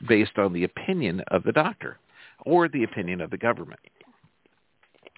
based 0.07 0.37
on 0.37 0.53
the 0.53 0.65
opinion 0.65 1.21
of 1.29 1.43
the 1.43 1.53
doctor 1.53 1.99
or 2.45 2.67
the 2.67 2.83
opinion 2.83 3.21
of 3.21 3.31
the 3.31 3.37
government. 3.37 3.79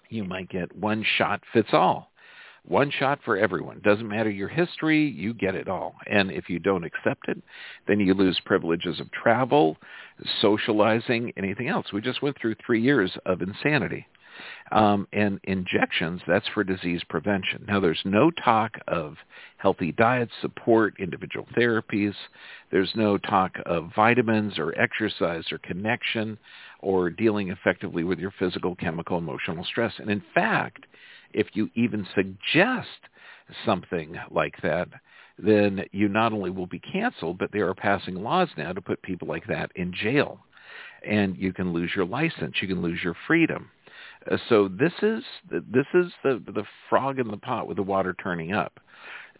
You 0.08 0.24
might 0.24 0.48
get 0.48 0.74
one 0.74 1.04
shot 1.16 1.42
fits 1.52 1.70
all. 1.72 2.10
One 2.66 2.90
shot 2.90 3.20
for 3.24 3.38
everyone. 3.38 3.80
Doesn't 3.82 4.08
matter 4.08 4.28
your 4.28 4.48
history, 4.48 5.08
you 5.08 5.32
get 5.32 5.54
it 5.54 5.68
all. 5.68 5.94
And 6.06 6.30
if 6.30 6.50
you 6.50 6.58
don't 6.58 6.84
accept 6.84 7.28
it, 7.28 7.42
then 7.86 7.98
you 7.98 8.12
lose 8.12 8.38
privileges 8.44 9.00
of 9.00 9.10
travel, 9.10 9.78
socializing, 10.42 11.32
anything 11.38 11.68
else. 11.68 11.86
We 11.92 12.02
just 12.02 12.20
went 12.20 12.38
through 12.38 12.56
three 12.56 12.82
years 12.82 13.10
of 13.24 13.40
insanity. 13.40 14.06
Um, 14.70 15.08
and 15.12 15.40
injections, 15.44 16.20
that's 16.26 16.46
for 16.48 16.64
disease 16.64 17.02
prevention. 17.08 17.64
Now, 17.66 17.80
there's 17.80 18.00
no 18.04 18.30
talk 18.30 18.76
of 18.86 19.16
healthy 19.56 19.92
diet 19.92 20.28
support, 20.40 20.94
individual 20.98 21.46
therapies. 21.56 22.14
There's 22.70 22.92
no 22.94 23.18
talk 23.18 23.52
of 23.66 23.90
vitamins 23.94 24.58
or 24.58 24.78
exercise 24.78 25.44
or 25.50 25.58
connection 25.58 26.38
or 26.80 27.10
dealing 27.10 27.48
effectively 27.48 28.04
with 28.04 28.18
your 28.18 28.32
physical, 28.38 28.74
chemical, 28.76 29.18
emotional 29.18 29.64
stress. 29.64 29.92
And 29.98 30.10
in 30.10 30.22
fact, 30.34 30.86
if 31.32 31.48
you 31.54 31.70
even 31.74 32.06
suggest 32.14 32.88
something 33.64 34.16
like 34.30 34.54
that, 34.62 34.88
then 35.38 35.84
you 35.92 36.08
not 36.08 36.32
only 36.32 36.50
will 36.50 36.66
be 36.66 36.80
canceled, 36.80 37.38
but 37.38 37.52
they 37.52 37.60
are 37.60 37.74
passing 37.74 38.16
laws 38.16 38.48
now 38.56 38.72
to 38.72 38.80
put 38.80 39.00
people 39.02 39.28
like 39.28 39.46
that 39.46 39.70
in 39.76 39.92
jail. 39.92 40.40
And 41.08 41.36
you 41.36 41.52
can 41.52 41.72
lose 41.72 41.92
your 41.94 42.04
license. 42.04 42.56
You 42.60 42.68
can 42.68 42.82
lose 42.82 43.00
your 43.02 43.14
freedom. 43.26 43.70
Uh, 44.30 44.36
so 44.48 44.68
this 44.68 44.92
is 45.02 45.22
this 45.50 45.86
is 45.94 46.12
the 46.22 46.42
the 46.46 46.64
frog 46.88 47.18
in 47.18 47.28
the 47.28 47.36
pot 47.36 47.66
with 47.66 47.76
the 47.76 47.82
water 47.82 48.14
turning 48.22 48.52
up. 48.52 48.80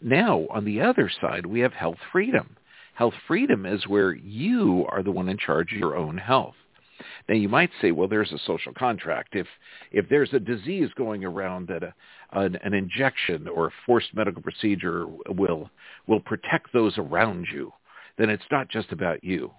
Now, 0.01 0.47
on 0.49 0.63
the 0.63 0.81
other 0.81 1.09
side, 1.21 1.45
we 1.45 1.59
have 1.59 1.73
health 1.73 1.97
freedom. 2.11 2.55
Health 2.93 3.13
freedom 3.27 3.65
is 3.65 3.87
where 3.87 4.13
you 4.13 4.85
are 4.89 5.03
the 5.03 5.11
one 5.11 5.29
in 5.29 5.37
charge 5.37 5.73
of 5.73 5.79
your 5.79 5.95
own 5.95 6.17
health. 6.17 6.55
Now 7.27 7.35
you 7.35 7.47
might 7.47 7.69
say, 7.81 7.91
well, 7.91 8.07
there's 8.07 8.31
a 8.31 8.39
social 8.39 8.73
contract. 8.73 9.35
If 9.35 9.47
if 9.91 10.09
there's 10.09 10.33
a 10.33 10.39
disease 10.39 10.89
going 10.97 11.23
around 11.23 11.67
that 11.67 11.83
a, 11.83 11.93
an, 12.33 12.57
an 12.63 12.73
injection 12.73 13.47
or 13.47 13.67
a 13.67 13.73
forced 13.85 14.13
medical 14.13 14.41
procedure 14.41 15.05
will 15.27 15.69
will 16.07 16.19
protect 16.19 16.73
those 16.73 16.97
around 16.97 17.47
you, 17.53 17.71
then 18.17 18.29
it's 18.29 18.43
not 18.51 18.69
just 18.69 18.91
about 18.91 19.23
you. 19.23 19.51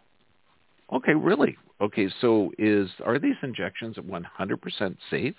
Okay, 0.93 1.15
really? 1.15 1.57
Okay, 1.81 2.09
so 2.21 2.51
is 2.59 2.89
are 3.05 3.19
these 3.19 3.37
injections 3.43 3.97
100% 3.97 4.97
safe 5.11 5.35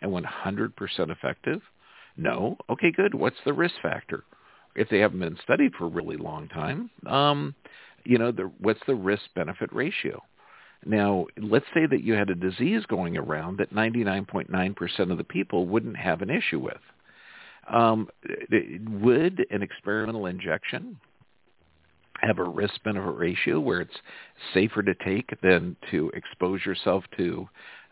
and 0.00 0.10
100% 0.10 1.10
effective? 1.10 1.60
No. 2.16 2.56
Okay, 2.70 2.92
good. 2.92 3.14
What's 3.14 3.36
the 3.44 3.52
risk 3.52 3.74
factor? 3.82 4.24
if 4.74 4.88
they 4.88 4.98
haven't 4.98 5.20
been 5.20 5.38
studied 5.42 5.74
for 5.74 5.84
a 5.84 5.88
really 5.88 6.16
long 6.16 6.48
time, 6.48 6.90
um, 7.06 7.54
you 8.04 8.18
know, 8.18 8.32
the, 8.32 8.50
what's 8.58 8.80
the 8.86 8.94
risk-benefit 8.94 9.72
ratio? 9.72 10.22
Now, 10.84 11.26
let's 11.38 11.66
say 11.74 11.86
that 11.86 12.02
you 12.02 12.14
had 12.14 12.30
a 12.30 12.34
disease 12.34 12.84
going 12.88 13.16
around 13.16 13.58
that 13.58 13.72
99.9% 13.72 15.12
of 15.12 15.18
the 15.18 15.24
people 15.24 15.66
wouldn't 15.66 15.96
have 15.96 16.22
an 16.22 16.30
issue 16.30 16.58
with. 16.58 16.80
Um, 17.68 18.08
would 19.00 19.46
an 19.50 19.62
experimental 19.62 20.26
injection 20.26 20.98
have 22.22 22.38
a 22.38 22.44
risk-benefit 22.44 23.16
ratio 23.16 23.60
where 23.60 23.80
it's 23.80 23.96
safer 24.54 24.82
to 24.82 24.94
take 25.04 25.30
than 25.42 25.76
to 25.90 26.10
expose 26.14 26.64
yourself 26.64 27.04
to 27.16 27.48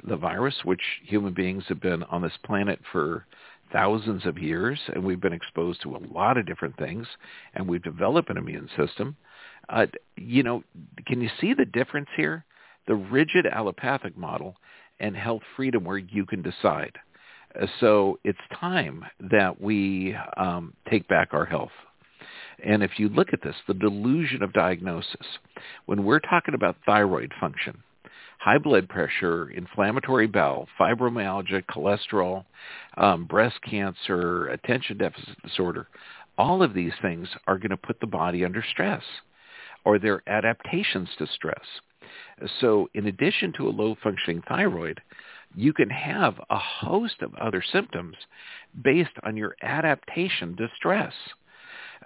the 0.06 0.16
virus, 0.16 0.54
which 0.64 0.82
human 1.04 1.34
beings 1.34 1.64
have 1.68 1.80
been 1.80 2.02
on 2.04 2.22
this 2.22 2.38
planet 2.44 2.78
for 2.92 3.26
thousands 3.72 4.26
of 4.26 4.38
years, 4.38 4.78
and 4.94 5.04
we've 5.04 5.20
been 5.20 5.32
exposed 5.32 5.82
to 5.82 5.96
a 5.96 6.02
lot 6.12 6.36
of 6.36 6.46
different 6.46 6.76
things, 6.76 7.06
and 7.54 7.68
we've 7.68 7.82
developed 7.82 8.30
an 8.30 8.36
immune 8.36 8.68
system. 8.76 9.16
Uh, 9.68 9.86
you 10.16 10.42
know, 10.42 10.62
can 11.06 11.20
you 11.20 11.30
see 11.40 11.54
the 11.54 11.64
difference 11.64 12.08
here? 12.16 12.44
The 12.86 12.94
rigid 12.94 13.46
allopathic 13.46 14.16
model 14.16 14.56
and 14.98 15.16
health 15.16 15.42
freedom 15.56 15.84
where 15.84 15.98
you 15.98 16.26
can 16.26 16.42
decide. 16.42 16.98
Uh, 17.60 17.66
so 17.80 18.18
it's 18.24 18.38
time 18.58 19.04
that 19.30 19.60
we 19.60 20.16
um, 20.36 20.72
take 20.88 21.06
back 21.08 21.28
our 21.32 21.44
health. 21.44 21.70
And 22.64 22.82
if 22.82 22.98
you 22.98 23.08
look 23.08 23.32
at 23.32 23.42
this, 23.42 23.56
the 23.66 23.74
delusion 23.74 24.42
of 24.42 24.52
diagnosis, 24.52 25.38
when 25.86 26.04
we're 26.04 26.20
talking 26.20 26.54
about 26.54 26.76
thyroid 26.84 27.32
function, 27.40 27.82
high 28.38 28.58
blood 28.58 28.88
pressure, 28.88 29.50
inflammatory 29.50 30.26
bowel, 30.26 30.68
fibromyalgia, 30.78 31.62
cholesterol, 31.66 32.44
um, 32.96 33.24
breast 33.26 33.56
cancer, 33.68 34.48
attention 34.48 34.98
deficit 34.98 35.40
disorder, 35.42 35.88
all 36.38 36.62
of 36.62 36.74
these 36.74 36.94
things 37.02 37.28
are 37.46 37.58
going 37.58 37.70
to 37.70 37.76
put 37.76 38.00
the 38.00 38.06
body 38.06 38.44
under 38.44 38.64
stress 38.70 39.02
or 39.84 39.98
they're 39.98 40.22
adaptations 40.26 41.08
to 41.18 41.26
stress. 41.26 41.64
So 42.60 42.88
in 42.94 43.06
addition 43.06 43.52
to 43.54 43.68
a 43.68 43.70
low-functioning 43.70 44.42
thyroid, 44.48 45.00
you 45.54 45.72
can 45.72 45.90
have 45.90 46.40
a 46.48 46.58
host 46.58 47.16
of 47.22 47.34
other 47.34 47.62
symptoms 47.72 48.16
based 48.82 49.10
on 49.24 49.36
your 49.36 49.56
adaptation 49.62 50.56
to 50.56 50.68
stress. 50.76 51.12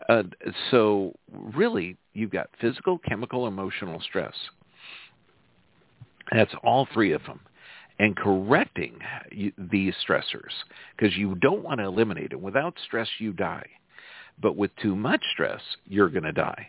Uh, 0.09 0.25
so 0.71 1.15
really, 1.31 1.97
you've 2.13 2.31
got 2.31 2.51
physical, 2.61 2.99
chemical, 2.99 3.47
emotional 3.47 4.01
stress. 4.01 4.35
That's 6.33 6.55
all 6.63 6.87
three 6.93 7.13
of 7.13 7.23
them. 7.25 7.41
And 7.99 8.17
correcting 8.17 8.99
these 9.71 9.95
stressors, 10.07 10.51
because 10.97 11.17
you 11.17 11.37
don't 11.37 11.63
want 11.63 11.79
to 11.79 11.85
eliminate 11.85 12.33
it. 12.33 12.41
Without 12.41 12.75
stress, 12.85 13.09
you 13.21 13.33
die. 13.33 13.67
But 14.43 14.57
with 14.57 14.73
too 14.83 14.97
much 14.97 15.23
stress, 15.33 15.61
you're 15.87 16.09
going 16.09 16.25
to 16.25 16.33
die. 16.33 16.69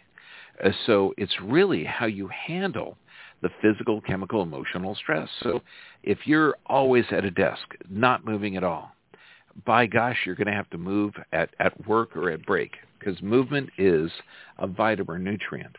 Uh, 0.63 0.69
so 0.85 1.15
it's 1.17 1.33
really 1.41 1.83
how 1.83 2.05
you 2.05 2.27
handle 2.27 2.95
the 3.41 3.49
physical, 3.61 4.01
chemical, 4.01 4.43
emotional 4.43 4.95
stress. 4.95 5.27
So 5.41 5.61
if 6.03 6.19
you're 6.25 6.55
always 6.67 7.05
at 7.09 7.25
a 7.25 7.31
desk, 7.31 7.63
not 7.89 8.23
moving 8.23 8.55
at 8.55 8.63
all, 8.63 8.91
by 9.65 9.87
gosh, 9.87 10.17
you're 10.25 10.35
going 10.35 10.47
to 10.47 10.53
have 10.53 10.69
to 10.71 10.77
move 10.77 11.13
at, 11.31 11.49
at 11.59 11.87
work 11.87 12.15
or 12.15 12.29
at 12.29 12.45
break 12.45 12.71
because 13.05 13.21
movement 13.21 13.69
is 13.77 14.09
a 14.57 14.67
vitamin 14.67 15.23
nutrient 15.23 15.75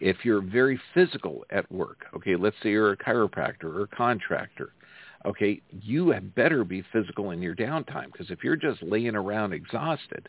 if 0.00 0.24
you're 0.24 0.40
very 0.40 0.80
physical 0.94 1.44
at 1.50 1.70
work, 1.70 2.06
okay, 2.16 2.34
let's 2.34 2.56
say 2.62 2.70
you're 2.70 2.92
a 2.92 2.96
chiropractor 2.96 3.64
or 3.64 3.82
a 3.82 3.88
contractor, 3.88 4.72
okay, 5.26 5.60
you 5.70 6.10
had 6.10 6.34
better 6.34 6.64
be 6.64 6.82
physical 6.92 7.30
in 7.30 7.42
your 7.42 7.54
downtime 7.54 8.10
because 8.10 8.30
if 8.30 8.42
you're 8.42 8.56
just 8.56 8.82
laying 8.82 9.14
around 9.14 9.52
exhausted, 9.52 10.28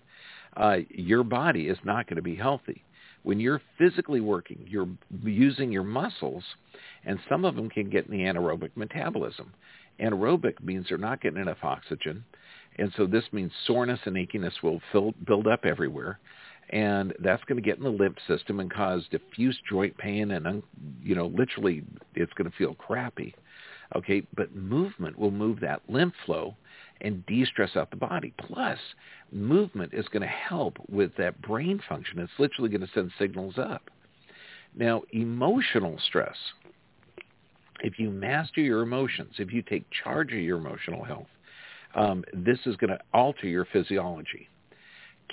uh, 0.57 0.77
your 0.89 1.23
body 1.23 1.67
is 1.67 1.77
not 1.85 2.05
going 2.07 2.17
to 2.17 2.21
be 2.21 2.35
healthy. 2.35 2.83
When 3.23 3.39
you're 3.39 3.61
physically 3.77 4.19
working, 4.19 4.65
you're 4.67 4.89
using 5.23 5.71
your 5.71 5.83
muscles, 5.83 6.43
and 7.05 7.19
some 7.29 7.45
of 7.45 7.55
them 7.55 7.69
can 7.69 7.89
get 7.89 8.07
in 8.07 8.11
the 8.11 8.23
anaerobic 8.23 8.71
metabolism. 8.75 9.53
Anaerobic 10.01 10.61
means 10.61 10.87
they're 10.89 10.97
not 10.97 11.21
getting 11.21 11.41
enough 11.41 11.63
oxygen, 11.63 12.25
and 12.77 12.91
so 12.95 13.05
this 13.05 13.25
means 13.31 13.51
soreness 13.65 13.99
and 14.05 14.15
achiness 14.15 14.63
will 14.63 14.81
fill, 14.91 15.13
build 15.25 15.47
up 15.47 15.65
everywhere. 15.65 16.19
And 16.69 17.13
that's 17.19 17.43
going 17.43 17.61
to 17.61 17.67
get 17.67 17.77
in 17.77 17.83
the 17.83 17.89
lymph 17.89 18.17
system 18.27 18.59
and 18.61 18.73
cause 18.73 19.03
diffuse 19.11 19.59
joint 19.69 19.97
pain 19.97 20.31
and 20.31 20.63
you 21.03 21.15
know 21.15 21.27
literally 21.27 21.83
it's 22.15 22.31
going 22.33 22.49
to 22.49 22.57
feel 22.57 22.75
crappy. 22.75 23.35
Okay 23.95 24.23
but 24.35 24.55
movement 24.55 25.17
will 25.19 25.31
move 25.31 25.59
that 25.59 25.81
lymph 25.89 26.13
flow 26.25 26.55
and 27.01 27.25
de-stress 27.25 27.75
out 27.75 27.89
the 27.89 27.97
body. 27.97 28.33
Plus 28.37 28.79
movement 29.33 29.93
is 29.93 30.07
going 30.07 30.21
to 30.21 30.27
help 30.27 30.77
with 30.89 31.11
that 31.17 31.41
brain 31.41 31.81
function. 31.89 32.19
It's 32.19 32.31
literally 32.39 32.69
going 32.69 32.81
to 32.87 32.93
send 32.93 33.11
signals 33.19 33.57
up. 33.57 33.89
Now 34.73 35.01
emotional 35.11 35.99
stress. 36.07 36.37
If 37.83 37.99
you 37.99 38.11
master 38.11 38.61
your 38.61 38.81
emotions 38.81 39.35
if 39.39 39.51
you 39.51 39.61
take 39.61 39.83
charge 40.03 40.31
of 40.31 40.39
your 40.39 40.57
emotional 40.57 41.03
health 41.03 41.27
um, 41.95 42.23
this 42.33 42.59
is 42.65 42.75
going 42.77 42.91
to 42.91 42.99
alter 43.13 43.47
your 43.47 43.65
physiology 43.71 44.47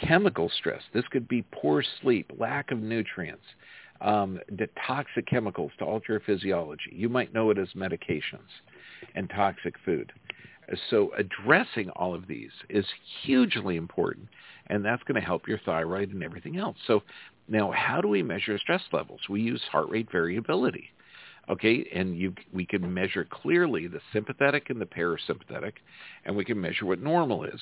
chemical 0.00 0.50
stress. 0.58 0.82
This 0.92 1.04
could 1.10 1.28
be 1.28 1.44
poor 1.52 1.82
sleep, 2.00 2.30
lack 2.38 2.70
of 2.70 2.78
nutrients, 2.78 3.44
um, 4.00 4.38
toxic 4.86 5.26
chemicals 5.26 5.72
to 5.78 5.84
alter 5.84 6.12
your 6.14 6.20
physiology. 6.20 6.92
You 6.92 7.08
might 7.08 7.34
know 7.34 7.50
it 7.50 7.58
as 7.58 7.68
medications 7.74 8.48
and 9.14 9.28
toxic 9.30 9.74
food. 9.84 10.12
So 10.90 11.12
addressing 11.16 11.90
all 11.90 12.14
of 12.14 12.26
these 12.26 12.50
is 12.68 12.84
hugely 13.22 13.76
important, 13.76 14.28
and 14.66 14.84
that's 14.84 15.02
going 15.04 15.20
to 15.20 15.26
help 15.26 15.48
your 15.48 15.58
thyroid 15.64 16.12
and 16.12 16.22
everything 16.22 16.58
else. 16.58 16.76
So 16.86 17.02
now 17.48 17.72
how 17.72 18.00
do 18.00 18.08
we 18.08 18.22
measure 18.22 18.58
stress 18.58 18.82
levels? 18.92 19.20
We 19.30 19.40
use 19.40 19.62
heart 19.72 19.88
rate 19.88 20.08
variability. 20.12 20.90
Okay, 21.50 21.88
and 21.94 22.16
you, 22.16 22.34
we 22.52 22.66
can 22.66 22.92
measure 22.92 23.24
clearly 23.24 23.86
the 23.86 24.00
sympathetic 24.12 24.68
and 24.68 24.78
the 24.78 24.84
parasympathetic, 24.84 25.72
and 26.26 26.36
we 26.36 26.44
can 26.44 26.60
measure 26.60 26.84
what 26.84 27.00
normal 27.00 27.44
is. 27.44 27.60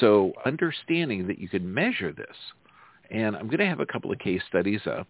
So 0.00 0.32
understanding 0.46 1.26
that 1.26 1.38
you 1.38 1.48
can 1.48 1.72
measure 1.72 2.12
this, 2.12 2.36
and 3.10 3.36
I'm 3.36 3.46
going 3.46 3.58
to 3.58 3.66
have 3.66 3.80
a 3.80 3.86
couple 3.86 4.10
of 4.10 4.18
case 4.18 4.40
studies 4.48 4.80
up, 4.86 5.06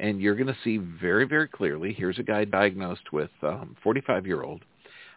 and 0.00 0.20
you're 0.20 0.34
going 0.34 0.48
to 0.48 0.56
see 0.64 0.78
very, 0.78 1.26
very 1.26 1.46
clearly, 1.46 1.92
here's 1.92 2.18
a 2.18 2.24
guy 2.24 2.44
diagnosed 2.44 3.12
with 3.12 3.30
um, 3.42 3.76
45-year-old, 3.84 4.64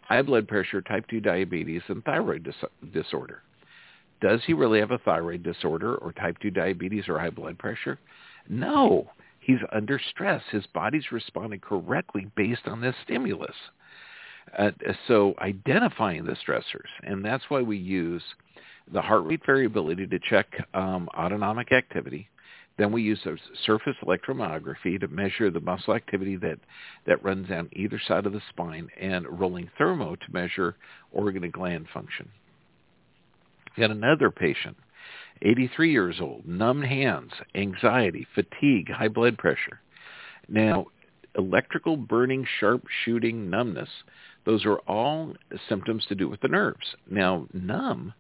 high 0.04 0.22
blood 0.22 0.48
pressure, 0.48 0.82
type 0.82 1.06
2 1.10 1.22
diabetes, 1.22 1.82
and 1.88 2.04
thyroid 2.04 2.44
dis- 2.44 2.94
disorder. 2.94 3.42
Does 4.22 4.42
he 4.46 4.54
really 4.54 4.80
have 4.80 4.92
a 4.92 5.00
thyroid 5.00 5.42
disorder 5.42 5.96
or 5.96 6.12
type 6.14 6.38
2 6.40 6.52
diabetes 6.52 7.06
or 7.08 7.18
high 7.18 7.32
blood 7.32 7.58
pressure? 7.58 7.98
No. 8.48 9.10
He's 9.42 9.58
under 9.72 10.00
stress. 10.12 10.44
His 10.52 10.66
body's 10.68 11.12
responding 11.12 11.60
correctly 11.60 12.32
based 12.36 12.68
on 12.68 12.80
this 12.80 12.96
stimulus. 13.04 13.56
Uh, 14.58 14.72
so 15.08 15.34
identifying 15.40 16.26
the 16.26 16.36
stressors, 16.48 16.90
and 17.04 17.26
that's 17.26 17.44
why 17.50 17.62
we 17.62 17.78
use 17.78 18.24
the 18.94 19.02
heart 19.02 19.26
rate 19.26 19.42
variability 19.46 20.06
to 20.08 20.20
check 20.20 20.48
um, 20.74 21.10
autonomic 21.18 21.72
activity. 21.72 22.28
Then 22.78 22.92
we 22.92 23.02
use 23.02 23.20
a 23.26 23.36
surface 23.66 23.96
electromyography 24.04 25.00
to 25.00 25.08
measure 25.08 25.50
the 25.50 25.60
muscle 25.60 25.94
activity 25.94 26.36
that, 26.38 26.58
that 27.06 27.24
runs 27.24 27.50
down 27.50 27.70
either 27.74 28.00
side 28.08 28.26
of 28.26 28.34
the 28.34 28.42
spine 28.50 28.90
and 29.00 29.40
rolling 29.40 29.70
thermo 29.78 30.16
to 30.16 30.34
measure 30.34 30.76
organ 31.12 31.44
and 31.44 31.54
gland 31.54 31.88
function. 31.94 32.30
Got 33.78 33.92
another 33.92 34.32
patient 34.32 34.78
83 35.42 35.92
years 35.92 36.18
old, 36.22 36.48
numb 36.48 36.82
hands, 36.82 37.32
anxiety, 37.56 38.28
fatigue, 38.36 38.92
high 38.92 39.08
blood 39.08 39.38
pressure. 39.38 39.80
Now, 40.48 40.88
electrical 41.38 41.98
burning, 41.98 42.46
sharp 42.60 42.86
shooting, 43.04 43.50
numbness, 43.50 43.90
those 44.46 44.66
are 44.66 44.80
all 44.80 45.34
symptoms 45.70 46.06
to 46.08 46.16
do 46.16 46.28
with 46.28 46.42
the 46.42 46.48
nerves. 46.48 46.96
Now, 47.10 47.48
numb 47.54 48.14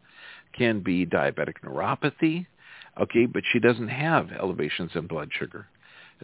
can 0.53 0.81
be 0.81 1.05
diabetic 1.05 1.55
neuropathy, 1.63 2.45
okay, 2.99 3.25
but 3.25 3.43
she 3.51 3.60
doesn't 3.60 3.88
have 3.88 4.31
elevations 4.31 4.91
in 4.95 5.07
blood 5.07 5.29
sugar. 5.38 5.67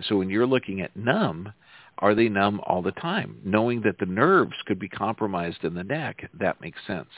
So 0.03 0.17
when 0.17 0.29
you're 0.29 0.45
looking 0.45 0.81
at 0.81 0.95
numb, 0.95 1.51
are 1.99 2.13
they 2.13 2.29
numb 2.29 2.61
all 2.65 2.83
the 2.83 2.91
time? 2.91 3.39
Knowing 3.43 3.81
that 3.81 3.97
the 3.99 4.05
nerves 4.05 4.53
could 4.65 4.77
be 4.77 4.89
compromised 4.89 5.63
in 5.63 5.73
the 5.73 5.83
neck, 5.83 6.29
that 6.39 6.61
makes 6.61 6.79
sense. 6.85 7.09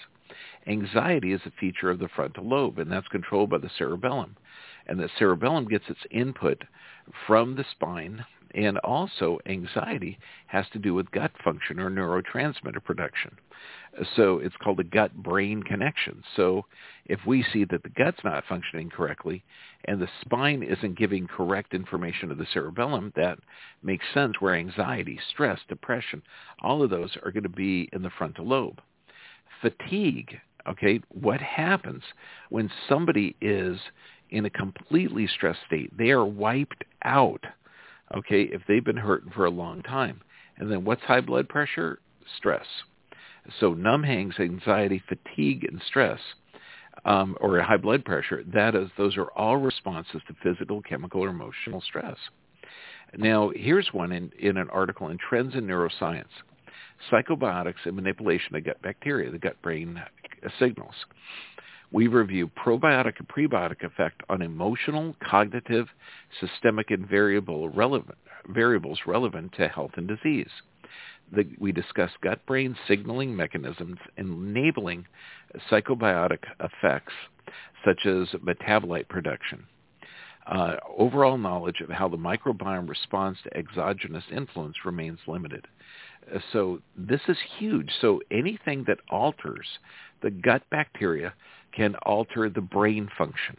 Anxiety 0.67 1.33
is 1.33 1.41
a 1.45 1.51
feature 1.59 1.89
of 1.89 1.99
the 1.99 2.09
frontal 2.09 2.47
lobe, 2.47 2.79
and 2.79 2.91
that's 2.91 3.07
controlled 3.07 3.49
by 3.49 3.57
the 3.57 3.69
cerebellum. 3.77 4.35
And 4.87 4.99
the 4.99 5.09
cerebellum 5.17 5.67
gets 5.67 5.89
its 5.89 6.05
input 6.11 6.63
from 7.27 7.55
the 7.55 7.65
spine, 7.71 8.25
and 8.55 8.77
also 8.79 9.39
anxiety 9.45 10.17
has 10.47 10.65
to 10.69 10.79
do 10.79 10.93
with 10.93 11.11
gut 11.11 11.31
function 11.43 11.79
or 11.79 11.89
neurotransmitter 11.89 12.83
production. 12.83 13.37
So 14.15 14.39
it's 14.39 14.55
called 14.57 14.79
a 14.79 14.83
gut-brain 14.83 15.63
connection. 15.63 16.23
So 16.35 16.65
if 17.05 17.19
we 17.25 17.43
see 17.51 17.65
that 17.65 17.83
the 17.83 17.89
gut's 17.89 18.23
not 18.23 18.45
functioning 18.47 18.89
correctly 18.89 19.43
and 19.85 20.01
the 20.01 20.07
spine 20.21 20.63
isn't 20.63 20.97
giving 20.97 21.27
correct 21.27 21.73
information 21.73 22.29
to 22.29 22.35
the 22.35 22.47
cerebellum, 22.53 23.11
that 23.15 23.39
makes 23.83 24.05
sense 24.13 24.35
where 24.39 24.55
anxiety, 24.55 25.19
stress, 25.29 25.59
depression, 25.67 26.21
all 26.61 26.81
of 26.81 26.89
those 26.89 27.17
are 27.23 27.31
going 27.31 27.43
to 27.43 27.49
be 27.49 27.89
in 27.93 28.01
the 28.01 28.11
frontal 28.17 28.47
lobe. 28.47 28.81
Fatigue 29.61 30.39
Okay, 30.67 31.01
what 31.09 31.39
happens 31.41 32.03
when 32.49 32.69
somebody 32.87 33.35
is 33.41 33.79
in 34.29 34.45
a 34.45 34.49
completely 34.49 35.27
stressed 35.27 35.59
state. 35.65 35.95
They 35.97 36.11
are 36.11 36.25
wiped 36.25 36.83
out, 37.03 37.43
okay, 38.15 38.43
if 38.43 38.61
they've 38.67 38.83
been 38.83 38.97
hurting 38.97 39.31
for 39.31 39.45
a 39.45 39.51
long 39.51 39.81
time. 39.81 40.21
And 40.57 40.71
then 40.71 40.85
what's 40.85 41.01
high 41.01 41.21
blood 41.21 41.49
pressure? 41.49 41.99
Stress. 42.37 42.65
So 43.59 43.73
numbhangs, 43.73 44.39
anxiety, 44.39 45.01
fatigue, 45.07 45.63
and 45.63 45.81
stress, 45.87 46.19
um, 47.05 47.35
or 47.41 47.59
high 47.61 47.77
blood 47.77 48.05
pressure, 48.05 48.43
that 48.53 48.75
is, 48.75 48.89
those 48.97 49.17
are 49.17 49.31
all 49.31 49.57
responses 49.57 50.21
to 50.27 50.35
physical, 50.43 50.81
chemical, 50.83 51.21
or 51.21 51.29
emotional 51.29 51.81
stress. 51.81 52.17
Now, 53.17 53.51
here's 53.55 53.91
one 53.91 54.11
in, 54.11 54.31
in 54.37 54.57
an 54.57 54.69
article 54.69 55.07
in 55.07 55.17
Trends 55.17 55.55
in 55.55 55.65
Neuroscience. 55.65 56.25
Psychobiotics 57.11 57.85
and 57.85 57.95
manipulation 57.95 58.55
of 58.55 58.65
gut 58.65 58.81
bacteria, 58.81 59.31
the 59.31 59.37
gut-brain 59.37 60.01
signals. 60.59 60.95
We 61.91 62.07
review 62.07 62.51
probiotic 62.55 63.13
and 63.17 63.27
prebiotic 63.27 63.83
effect 63.83 64.21
on 64.29 64.41
emotional, 64.41 65.15
cognitive, 65.27 65.87
systemic, 66.39 66.91
and 66.91 67.07
variable 67.07 67.69
relevant, 67.69 68.17
variables 68.47 68.99
relevant 69.07 69.53
to 69.53 69.67
health 69.67 69.91
and 69.95 70.07
disease. 70.07 70.51
The, 71.31 71.47
we 71.59 71.71
discuss 71.71 72.11
gut-brain 72.21 72.75
signaling 72.87 73.35
mechanisms 73.35 73.97
enabling 74.17 75.05
psychobiotic 75.69 76.39
effects 76.59 77.13
such 77.85 78.05
as 78.05 78.27
metabolite 78.41 79.07
production. 79.07 79.63
Uh, 80.47 80.75
overall 80.97 81.37
knowledge 81.37 81.81
of 81.81 81.89
how 81.89 82.07
the 82.07 82.17
microbiome 82.17 82.89
responds 82.89 83.39
to 83.43 83.55
exogenous 83.55 84.23
influence 84.31 84.75
remains 84.83 85.19
limited. 85.27 85.67
So 86.51 86.79
this 86.97 87.21
is 87.27 87.37
huge. 87.57 87.89
So 88.01 88.21
anything 88.31 88.85
that 88.87 88.99
alters 89.09 89.67
the 90.21 90.31
gut 90.31 90.63
bacteria 90.69 91.33
can 91.73 91.95
alter 92.03 92.49
the 92.49 92.61
brain 92.61 93.09
function. 93.17 93.57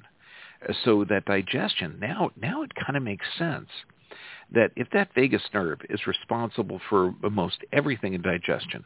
So 0.84 1.04
that 1.04 1.24
digestion, 1.24 1.98
now, 2.00 2.30
now 2.40 2.62
it 2.62 2.72
kind 2.74 2.96
of 2.96 3.02
makes 3.02 3.26
sense 3.38 3.68
that 4.52 4.72
if 4.76 4.88
that 4.90 5.14
vagus 5.14 5.42
nerve 5.54 5.80
is 5.88 6.06
responsible 6.06 6.80
for 6.88 7.14
most 7.30 7.58
everything 7.72 8.14
in 8.14 8.20
digestion, 8.20 8.84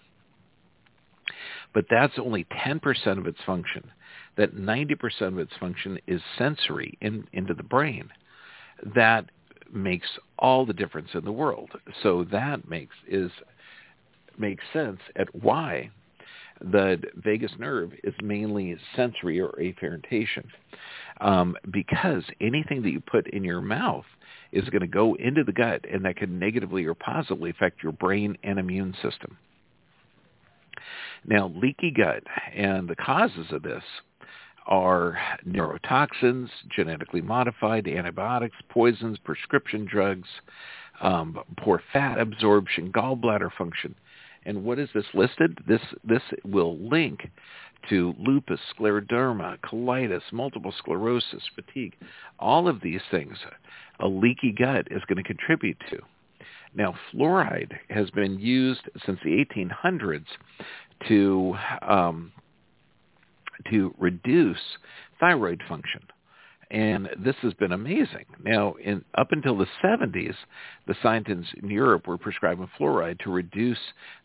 but 1.72 1.86
that's 1.90 2.18
only 2.18 2.44
10% 2.64 3.18
of 3.18 3.26
its 3.26 3.40
function, 3.44 3.90
that 4.36 4.54
90% 4.54 5.22
of 5.22 5.38
its 5.38 5.52
function 5.58 5.98
is 6.06 6.20
sensory 6.38 6.96
in, 7.00 7.26
into 7.32 7.54
the 7.54 7.62
brain, 7.62 8.10
that 8.94 9.26
makes 9.72 10.06
all 10.38 10.64
the 10.64 10.72
difference 10.72 11.08
in 11.14 11.24
the 11.24 11.32
world. 11.32 11.70
So 12.02 12.24
that 12.30 12.68
makes 12.68 12.94
is 13.08 13.30
makes 14.38 14.64
sense 14.72 15.00
at 15.16 15.34
why 15.34 15.90
the 16.60 17.02
vagus 17.16 17.52
nerve 17.58 17.92
is 18.04 18.14
mainly 18.22 18.76
sensory 18.94 19.40
or 19.40 19.50
afferentation. 19.60 20.44
Um, 21.20 21.56
because 21.70 22.24
anything 22.40 22.82
that 22.82 22.90
you 22.90 23.00
put 23.00 23.28
in 23.28 23.44
your 23.44 23.60
mouth 23.60 24.04
is 24.52 24.68
going 24.70 24.80
to 24.80 24.86
go 24.86 25.14
into 25.14 25.44
the 25.44 25.52
gut 25.52 25.84
and 25.90 26.04
that 26.04 26.16
can 26.16 26.38
negatively 26.38 26.84
or 26.84 26.94
positively 26.94 27.50
affect 27.50 27.82
your 27.82 27.92
brain 27.92 28.36
and 28.42 28.58
immune 28.58 28.94
system. 29.02 29.36
Now, 31.26 31.52
leaky 31.54 31.90
gut 31.90 32.22
and 32.54 32.88
the 32.88 32.96
causes 32.96 33.46
of 33.50 33.62
this 33.62 33.82
are 34.66 35.18
neurotoxins, 35.46 36.48
genetically 36.74 37.20
modified 37.20 37.86
antibiotics, 37.86 38.56
poisons, 38.68 39.18
prescription 39.24 39.86
drugs, 39.90 40.28
um, 41.00 41.38
poor 41.58 41.82
fat 41.92 42.18
absorption, 42.18 42.92
gallbladder 42.92 43.50
function. 43.56 43.94
And 44.46 44.64
what 44.64 44.78
is 44.78 44.88
this 44.94 45.06
listed? 45.14 45.58
This 45.66 45.80
this 46.04 46.22
will 46.44 46.78
link 46.78 47.20
to 47.88 48.14
lupus, 48.18 48.60
scleroderma, 48.78 49.58
colitis, 49.60 50.22
multiple 50.32 50.72
sclerosis, 50.78 51.42
fatigue. 51.54 51.94
All 52.38 52.68
of 52.68 52.80
these 52.82 53.02
things 53.10 53.36
a 54.00 54.08
leaky 54.08 54.52
gut 54.52 54.88
is 54.90 55.02
going 55.06 55.22
to 55.22 55.22
contribute 55.22 55.78
to. 55.90 55.98
Now, 56.74 56.94
fluoride 57.12 57.72
has 57.90 58.10
been 58.10 58.38
used 58.40 58.82
since 59.06 59.18
the 59.22 59.44
1800s 59.44 60.26
to 61.08 61.54
um, 61.82 62.32
to 63.70 63.94
reduce 63.98 64.58
thyroid 65.20 65.62
function. 65.68 66.00
And 66.74 67.08
this 67.24 67.36
has 67.42 67.54
been 67.54 67.70
amazing. 67.70 68.24
Now, 68.42 68.74
in, 68.82 69.04
up 69.14 69.28
until 69.30 69.56
the 69.56 69.68
70s, 69.82 70.34
the 70.88 70.96
scientists 71.04 71.52
in 71.62 71.70
Europe 71.70 72.08
were 72.08 72.18
prescribing 72.18 72.68
fluoride 72.76 73.20
to 73.20 73.30
reduce 73.30 73.78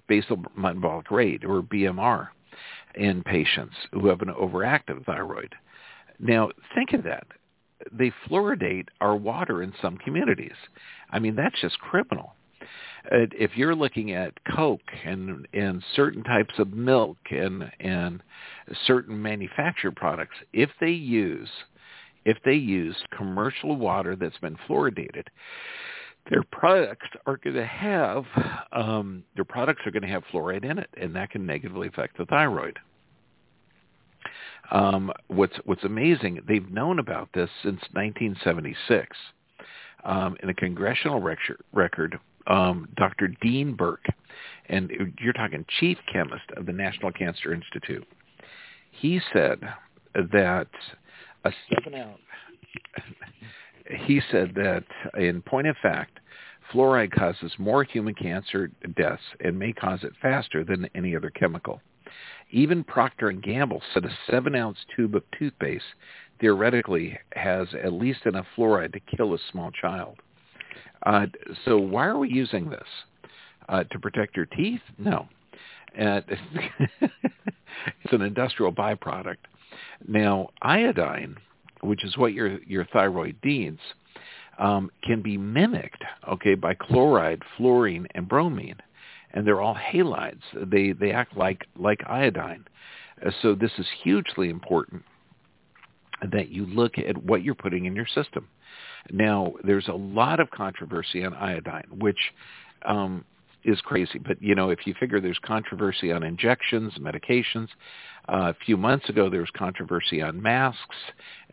basal 0.08 0.44
metabolic 0.58 1.12
rate, 1.12 1.46
or 1.46 1.62
BMR, 1.62 2.30
in 2.96 3.22
patients 3.22 3.76
who 3.92 4.08
have 4.08 4.22
an 4.22 4.34
overactive 4.34 5.06
thyroid. 5.06 5.54
Now, 6.18 6.50
think 6.74 6.94
of 6.94 7.04
that. 7.04 7.28
They 7.92 8.12
fluoridate 8.28 8.88
our 9.00 9.16
water 9.16 9.62
in 9.62 9.72
some 9.80 9.98
communities. 9.98 10.58
I 11.12 11.20
mean, 11.20 11.36
that's 11.36 11.62
just 11.62 11.78
criminal 11.78 12.34
uh, 13.06 13.26
if 13.32 13.52
you're 13.56 13.76
looking 13.76 14.12
at 14.12 14.34
Coke 14.56 14.82
and 15.06 15.48
and 15.54 15.84
certain 15.96 16.24
types 16.24 16.54
of 16.58 16.74
milk 16.74 17.18
and 17.32 17.72
and 17.80 18.22
certain 18.86 19.22
manufactured 19.22 19.96
products, 19.96 20.36
if 20.52 20.70
they 20.82 20.92
use 20.92 21.50
if 22.30 22.38
they 22.46 22.54
use 22.54 22.96
commercial 23.18 23.76
water 23.76 24.16
that's 24.16 24.38
been 24.38 24.56
fluoridated, 24.68 25.24
their 26.30 26.44
products 26.52 27.08
are 27.26 27.38
going 27.38 27.56
to 27.56 27.66
have 27.66 28.24
um, 28.72 29.24
their 29.36 29.46
products 29.46 29.82
are 29.88 29.92
going 29.92 30.04
to 30.04 30.08
have 30.08 30.24
fluoride 30.32 30.64
in 30.64 30.78
it, 30.78 30.90
and 30.96 31.16
that 31.16 31.32
can 31.32 31.44
negatively 31.44 31.88
affect 31.88 32.18
the 32.20 32.26
thyroid. 32.26 32.78
Um, 34.70 35.12
what's 35.28 35.56
what's 35.66 35.84
amazing, 35.84 36.42
they've 36.48 36.70
known 36.70 37.00
about 37.00 37.30
this 37.34 37.50
since 37.64 37.82
1976. 37.94 39.18
Um, 40.06 40.38
in 40.42 40.50
a 40.50 40.54
congressional 40.54 41.20
record, 41.74 42.20
um, 42.48 42.88
Dr. 42.96 43.30
Dean 43.42 43.74
Burke, 43.74 44.06
and 44.68 44.92
you're 45.20 45.34
talking 45.34 45.66
chief 45.80 45.98
chemist 46.12 46.46
of 46.56 46.68
the 46.68 46.72
National 46.72 47.12
Cancer 47.12 47.54
Institute. 47.54 48.08
He 48.92 49.20
said 49.34 49.60
that 50.32 50.70
a 51.46 51.52
seven 51.70 52.00
ounce. 52.00 52.20
he 54.06 54.22
said 54.32 54.54
that 54.56 54.84
in 55.18 55.42
point 55.42 55.68
of 55.68 55.76
fact, 55.82 56.20
fluoride 56.72 57.12
causes 57.12 57.52
more 57.58 57.84
human 57.84 58.14
cancer 58.14 58.70
deaths 58.96 59.22
and 59.44 59.58
may 59.58 59.74
cause 59.74 60.04
it 60.04 60.14
faster 60.22 60.64
than 60.64 60.90
any 60.96 61.16
other 61.16 61.30
chemical. 61.30 61.82
Even 62.52 62.84
Procter 62.84 63.32
& 63.32 63.44
Gamble 63.44 63.82
said 63.94 64.06
a 64.06 64.18
seven-ounce 64.30 64.78
tube 64.96 65.16
of 65.16 65.24
toothpaste 65.38 65.84
theoretically 66.40 67.18
has 67.34 67.68
at 67.84 67.94
least 67.94 68.26
enough 68.26 68.46
fluoride 68.58 68.94
to 68.94 69.16
kill 69.16 69.34
a 69.34 69.38
small 69.52 69.72
child. 69.72 70.18
Uh, 71.06 71.28
so 71.66 71.78
why 71.78 72.06
are 72.08 72.18
we 72.18 72.30
using 72.30 72.70
this? 72.70 72.88
Uh, 73.68 73.84
to 73.92 74.00
protect 74.00 74.36
your 74.36 74.48
teeth? 74.48 74.82
No. 74.98 75.28
Uh, 76.00 76.22
it's 77.02 78.12
an 78.14 78.22
industrial 78.22 78.74
byproduct. 78.74 79.38
Now, 80.08 80.50
iodine, 80.62 81.38
which 81.82 82.04
is 82.04 82.18
what 82.18 82.34
your, 82.34 82.60
your 82.64 82.86
thyroid 82.86 83.36
needs, 83.44 83.80
um, 84.58 84.92
can 85.04 85.22
be 85.22 85.38
mimicked, 85.38 86.04
okay, 86.28 86.56
by 86.56 86.74
chloride, 86.74 87.42
fluorine, 87.58 88.08
and 88.16 88.28
bromine. 88.28 88.80
And 89.32 89.46
they're 89.46 89.62
all 89.62 89.76
halides. 89.76 90.42
They, 90.54 90.92
they 90.92 91.12
act 91.12 91.38
like, 91.38 91.66
like 91.78 92.02
iodine. 92.08 92.66
Uh, 93.26 93.32
so 93.42 93.56
this 93.56 93.72
is 93.78 93.86
hugely 94.04 94.50
important 94.50 95.04
that 96.32 96.50
you 96.50 96.66
look 96.66 96.98
at 96.98 97.18
what 97.24 97.44
you're 97.44 97.56
putting 97.56 97.86
in 97.86 97.96
your 97.96 98.08
system. 98.08 98.48
Now, 99.12 99.54
there's 99.64 99.88
a 99.88 99.94
lot 99.94 100.40
of 100.40 100.52
controversy 100.52 101.24
on 101.24 101.34
iodine, 101.34 101.88
which 101.98 102.18
um, 102.86 103.24
is 103.64 103.82
crazy. 103.82 104.20
But, 104.20 104.42
you 104.42 104.56
know, 104.56 104.70
if 104.70 104.86
you 104.86 104.94
figure 105.00 105.20
there's 105.20 105.40
controversy 105.44 106.12
on 106.12 106.24
injections, 106.24 106.94
medications, 107.00 107.68
uh, 108.28 108.52
a 108.52 108.66
few 108.66 108.78
months 108.78 109.10
ago 109.10 109.30
there 109.30 109.40
was 109.40 109.50
controversy 109.56 110.22
on 110.22 110.42
masks 110.42 110.96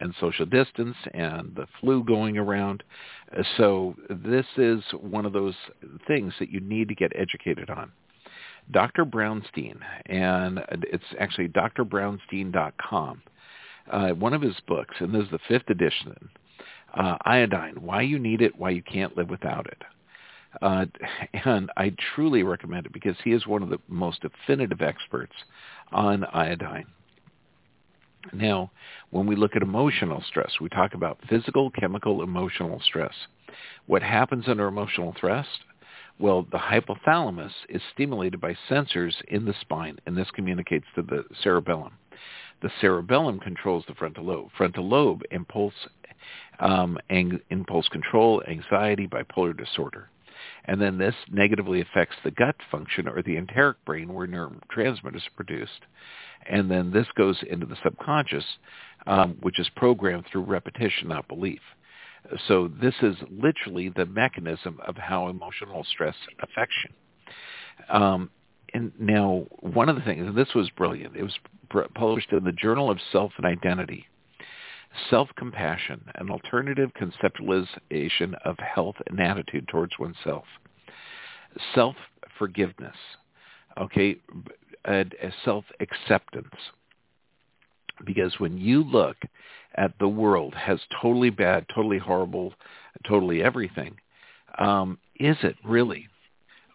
and 0.01 0.15
social 0.21 0.47
distance 0.47 0.97
and 1.15 1.55
the 1.55 1.67
flu 1.81 2.05
going 2.05 2.37
around. 2.37 2.83
Uh, 3.37 3.43
so 3.57 3.97
this 4.09 4.47
is 4.57 4.83
one 5.01 5.25
of 5.25 5.33
those 5.33 5.55
things 6.07 6.33
that 6.39 6.51
you 6.51 6.61
need 6.61 6.89
to 6.89 6.95
get 6.95 7.13
educated 7.17 7.71
on. 7.71 7.91
Dr. 8.73 9.05
Brownstein, 9.05 9.79
and 10.07 10.61
it's 10.71 11.05
actually 11.21 11.49
drbrownstein.com. 11.49 13.23
Uh, 13.91 14.09
one 14.11 14.35
of 14.35 14.43
his 14.43 14.57
books, 14.67 14.97
and 14.99 15.15
this 15.15 15.23
is 15.23 15.31
the 15.31 15.39
fifth 15.47 15.71
edition, 15.71 16.29
uh, 16.95 17.17
iodine, 17.25 17.77
why 17.81 18.03
you 18.03 18.19
need 18.19 18.43
it, 18.43 18.59
why 18.59 18.71
you 18.71 18.83
can't 18.83 19.17
live 19.17 19.31
without 19.31 19.67
it. 19.67 19.83
Uh, 20.63 20.87
and 21.45 21.71
I 21.77 21.95
truly 22.15 22.43
recommend 22.43 22.87
it 22.87 22.93
because 22.93 23.17
he 23.25 23.33
is 23.33 23.47
one 23.47 23.63
of 23.63 23.71
the 23.71 23.81
most 23.89 24.23
definitive 24.23 24.83
experts 24.83 25.35
on 25.93 26.25
iodine. 26.25 26.87
Now, 28.33 28.73
when 29.11 29.27
we 29.27 29.37
look 29.37 29.55
at 29.55 29.63
emotional 29.63 30.23
stress, 30.27 30.51
we 30.61 30.69
talk 30.69 30.95
about 30.95 31.19
physical, 31.29 31.71
chemical, 31.71 32.23
emotional 32.23 32.81
stress. 32.81 33.15
What 33.87 34.03
happens 34.03 34.49
under 34.49 34.67
emotional 34.67 35.15
stress? 35.17 35.47
Well, 36.19 36.47
the 36.51 36.59
hypothalamus 36.59 37.53
is 37.69 37.83
stimulated 37.93 38.41
by 38.41 38.57
sensors 38.69 39.15
in 39.29 39.45
the 39.45 39.55
spine, 39.61 39.99
and 40.07 40.17
this 40.17 40.31
communicates 40.33 40.87
to 40.95 41.03
the 41.03 41.25
cerebellum. 41.43 41.93
The 42.63 42.71
cerebellum 42.81 43.39
controls 43.39 43.85
the 43.87 43.95
frontal 43.95 44.25
lobe. 44.25 44.49
Frontal 44.57 44.89
lobe 44.89 45.23
impulse, 45.31 45.75
um, 46.59 46.99
ang- 47.11 47.41
impulse 47.51 47.87
control, 47.89 48.43
anxiety, 48.49 49.07
bipolar 49.07 49.57
disorder. 49.57 50.09
And 50.67 50.81
then 50.81 50.99
this 50.99 51.15
negatively 51.31 51.81
affects 51.81 52.17
the 52.25 52.31
gut 52.31 52.57
function 52.71 53.09
or 53.09 53.23
the 53.23 53.37
enteric 53.37 53.85
brain 53.85 54.13
where 54.13 54.27
neurotransmitters 54.27 55.27
are 55.27 55.37
produced. 55.37 55.83
And 56.49 56.71
then 56.71 56.93
this 56.93 57.07
goes 57.17 57.39
into 57.49 57.67
the 57.67 57.77
subconscious, 57.83 58.45
um, 59.07 59.37
which 59.41 59.59
is 59.59 59.69
programmed 59.77 60.25
through 60.31 60.43
repetition, 60.43 61.09
not 61.09 61.29
belief. 61.29 61.61
So 62.49 62.69
this 62.81 62.95
is 63.03 63.17
literally 63.31 63.89
the 63.89 64.07
mechanism 64.07 64.81
of 64.87 64.97
how 64.97 65.29
emotional 65.29 65.85
stress 65.85 66.17
affects 66.43 66.75
you. 66.85 67.95
Um, 67.95 68.31
and 68.75 68.93
now, 68.99 69.47
one 69.61 69.89
of 69.89 69.97
the 69.97 70.03
things, 70.03 70.27
and 70.27 70.37
this 70.37 70.53
was 70.55 70.69
brilliant, 70.71 71.17
it 71.17 71.23
was 71.23 71.39
published 71.95 72.33
in 72.33 72.45
the 72.45 72.53
Journal 72.53 72.91
of 72.91 72.99
Self 73.13 73.33
and 73.37 73.47
Identity. 73.47 74.07
Self-compassion, 75.11 76.11
an 76.15 76.31
alternative 76.31 76.91
conceptualization 77.01 78.35
of 78.45 78.57
health 78.59 78.97
and 79.07 79.21
attitude 79.21 79.69
towards 79.69 79.99
oneself. 79.99 80.45
Self-forgiveness, 81.75 82.97
okay, 83.79 84.17
a, 84.87 85.01
a 85.01 85.33
self-acceptance. 85.45 86.55
Because 88.05 88.39
when 88.39 88.59
you 88.59 88.85
look 88.85 89.17
at 89.77 89.93
the 89.99 90.09
world 90.09 90.55
as 90.67 90.81
totally 91.01 91.31
bad, 91.31 91.67
totally 91.75 91.99
horrible, 91.99 92.53
totally 93.09 93.43
everything, 93.43 93.97
um, 94.59 94.99
is 95.19 95.37
it 95.43 95.57
really? 95.65 96.09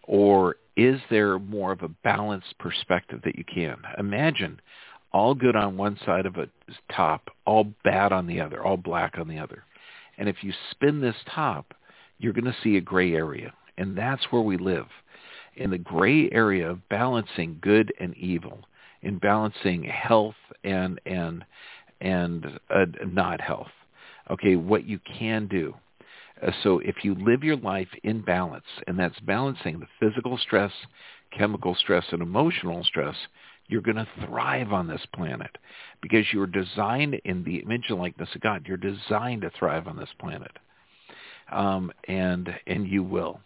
Or 0.04 0.56
is 0.76 1.00
there 1.10 1.38
more 1.38 1.72
of 1.72 1.82
a 1.82 1.88
balanced 1.88 2.58
perspective 2.58 3.20
that 3.24 3.36
you 3.36 3.44
can? 3.44 3.76
Imagine 3.98 4.60
all 5.12 5.34
good 5.34 5.56
on 5.56 5.76
one 5.76 5.98
side 6.04 6.26
of 6.26 6.36
a 6.36 6.48
top, 6.94 7.30
all 7.44 7.72
bad 7.84 8.12
on 8.12 8.26
the 8.26 8.40
other, 8.40 8.64
all 8.64 8.76
black 8.76 9.18
on 9.18 9.28
the 9.28 9.38
other. 9.38 9.64
And 10.18 10.28
if 10.28 10.36
you 10.42 10.52
spin 10.70 11.00
this 11.00 11.16
top, 11.34 11.74
you're 12.18 12.32
going 12.32 12.44
to 12.44 12.56
see 12.62 12.76
a 12.76 12.80
gray 12.80 13.14
area. 13.14 13.52
And 13.78 13.96
that's 13.96 14.24
where 14.30 14.42
we 14.42 14.56
live, 14.56 14.86
in 15.56 15.70
the 15.70 15.78
gray 15.78 16.30
area 16.30 16.70
of 16.70 16.88
balancing 16.88 17.58
good 17.60 17.92
and 18.00 18.16
evil, 18.16 18.60
in 19.02 19.18
balancing 19.18 19.82
health 19.84 20.34
and 20.64 21.00
and 21.06 21.44
and 22.00 22.58
uh, 22.74 22.86
not 23.06 23.40
health. 23.40 23.70
Okay, 24.30 24.56
what 24.56 24.86
you 24.86 24.98
can 25.18 25.46
do. 25.46 25.74
Uh, 26.42 26.50
so 26.62 26.80
if 26.80 26.96
you 27.02 27.14
live 27.14 27.42
your 27.42 27.56
life 27.56 27.88
in 28.02 28.20
balance, 28.20 28.64
and 28.86 28.98
that's 28.98 29.18
balancing 29.20 29.80
the 29.80 29.86
physical 30.00 30.36
stress, 30.38 30.72
chemical 31.36 31.74
stress, 31.74 32.04
and 32.12 32.22
emotional 32.22 32.84
stress, 32.84 33.16
you're 33.72 33.80
going 33.80 33.96
to 33.96 34.26
thrive 34.26 34.70
on 34.70 34.86
this 34.86 35.00
planet 35.14 35.56
because 36.02 36.26
you're 36.30 36.46
designed 36.46 37.14
in 37.24 37.42
the 37.42 37.56
image 37.56 37.86
and 37.88 37.98
likeness 37.98 38.28
of 38.34 38.42
God. 38.42 38.66
You're 38.68 38.76
designed 38.76 39.42
to 39.42 39.50
thrive 39.58 39.86
on 39.88 39.96
this 39.96 40.10
planet, 40.20 40.52
um, 41.50 41.90
and 42.06 42.54
and 42.66 42.86
you 42.86 43.02
will. 43.02 43.40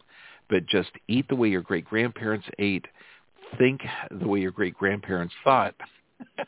But 0.51 0.67
just 0.67 0.91
eat 1.07 1.29
the 1.29 1.37
way 1.37 1.49
your 1.49 1.63
great 1.63 1.85
grandparents 1.85 2.47
ate. 2.59 2.87
Think 3.57 3.83
the 4.11 4.27
way 4.27 4.41
your 4.41 4.51
great 4.51 4.75
grandparents 4.75 5.35
thought. 5.45 5.75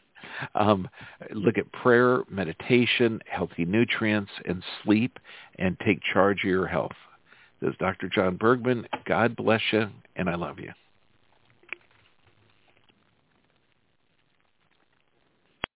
Um, 0.54 0.88
look 1.32 1.58
at 1.58 1.72
prayer, 1.72 2.22
meditation, 2.30 3.20
healthy 3.26 3.64
nutrients, 3.64 4.30
and 4.44 4.62
sleep, 4.84 5.18
and 5.58 5.76
take 5.80 6.00
charge 6.12 6.44
of 6.44 6.50
your 6.50 6.66
health. 6.66 6.92
This 7.60 7.70
is 7.70 7.76
Dr. 7.78 8.08
John 8.08 8.36
Bergman. 8.36 8.86
God 9.06 9.34
bless 9.34 9.62
you, 9.72 9.88
and 10.16 10.28
I 10.28 10.34
love 10.34 10.58
you. 10.60 10.72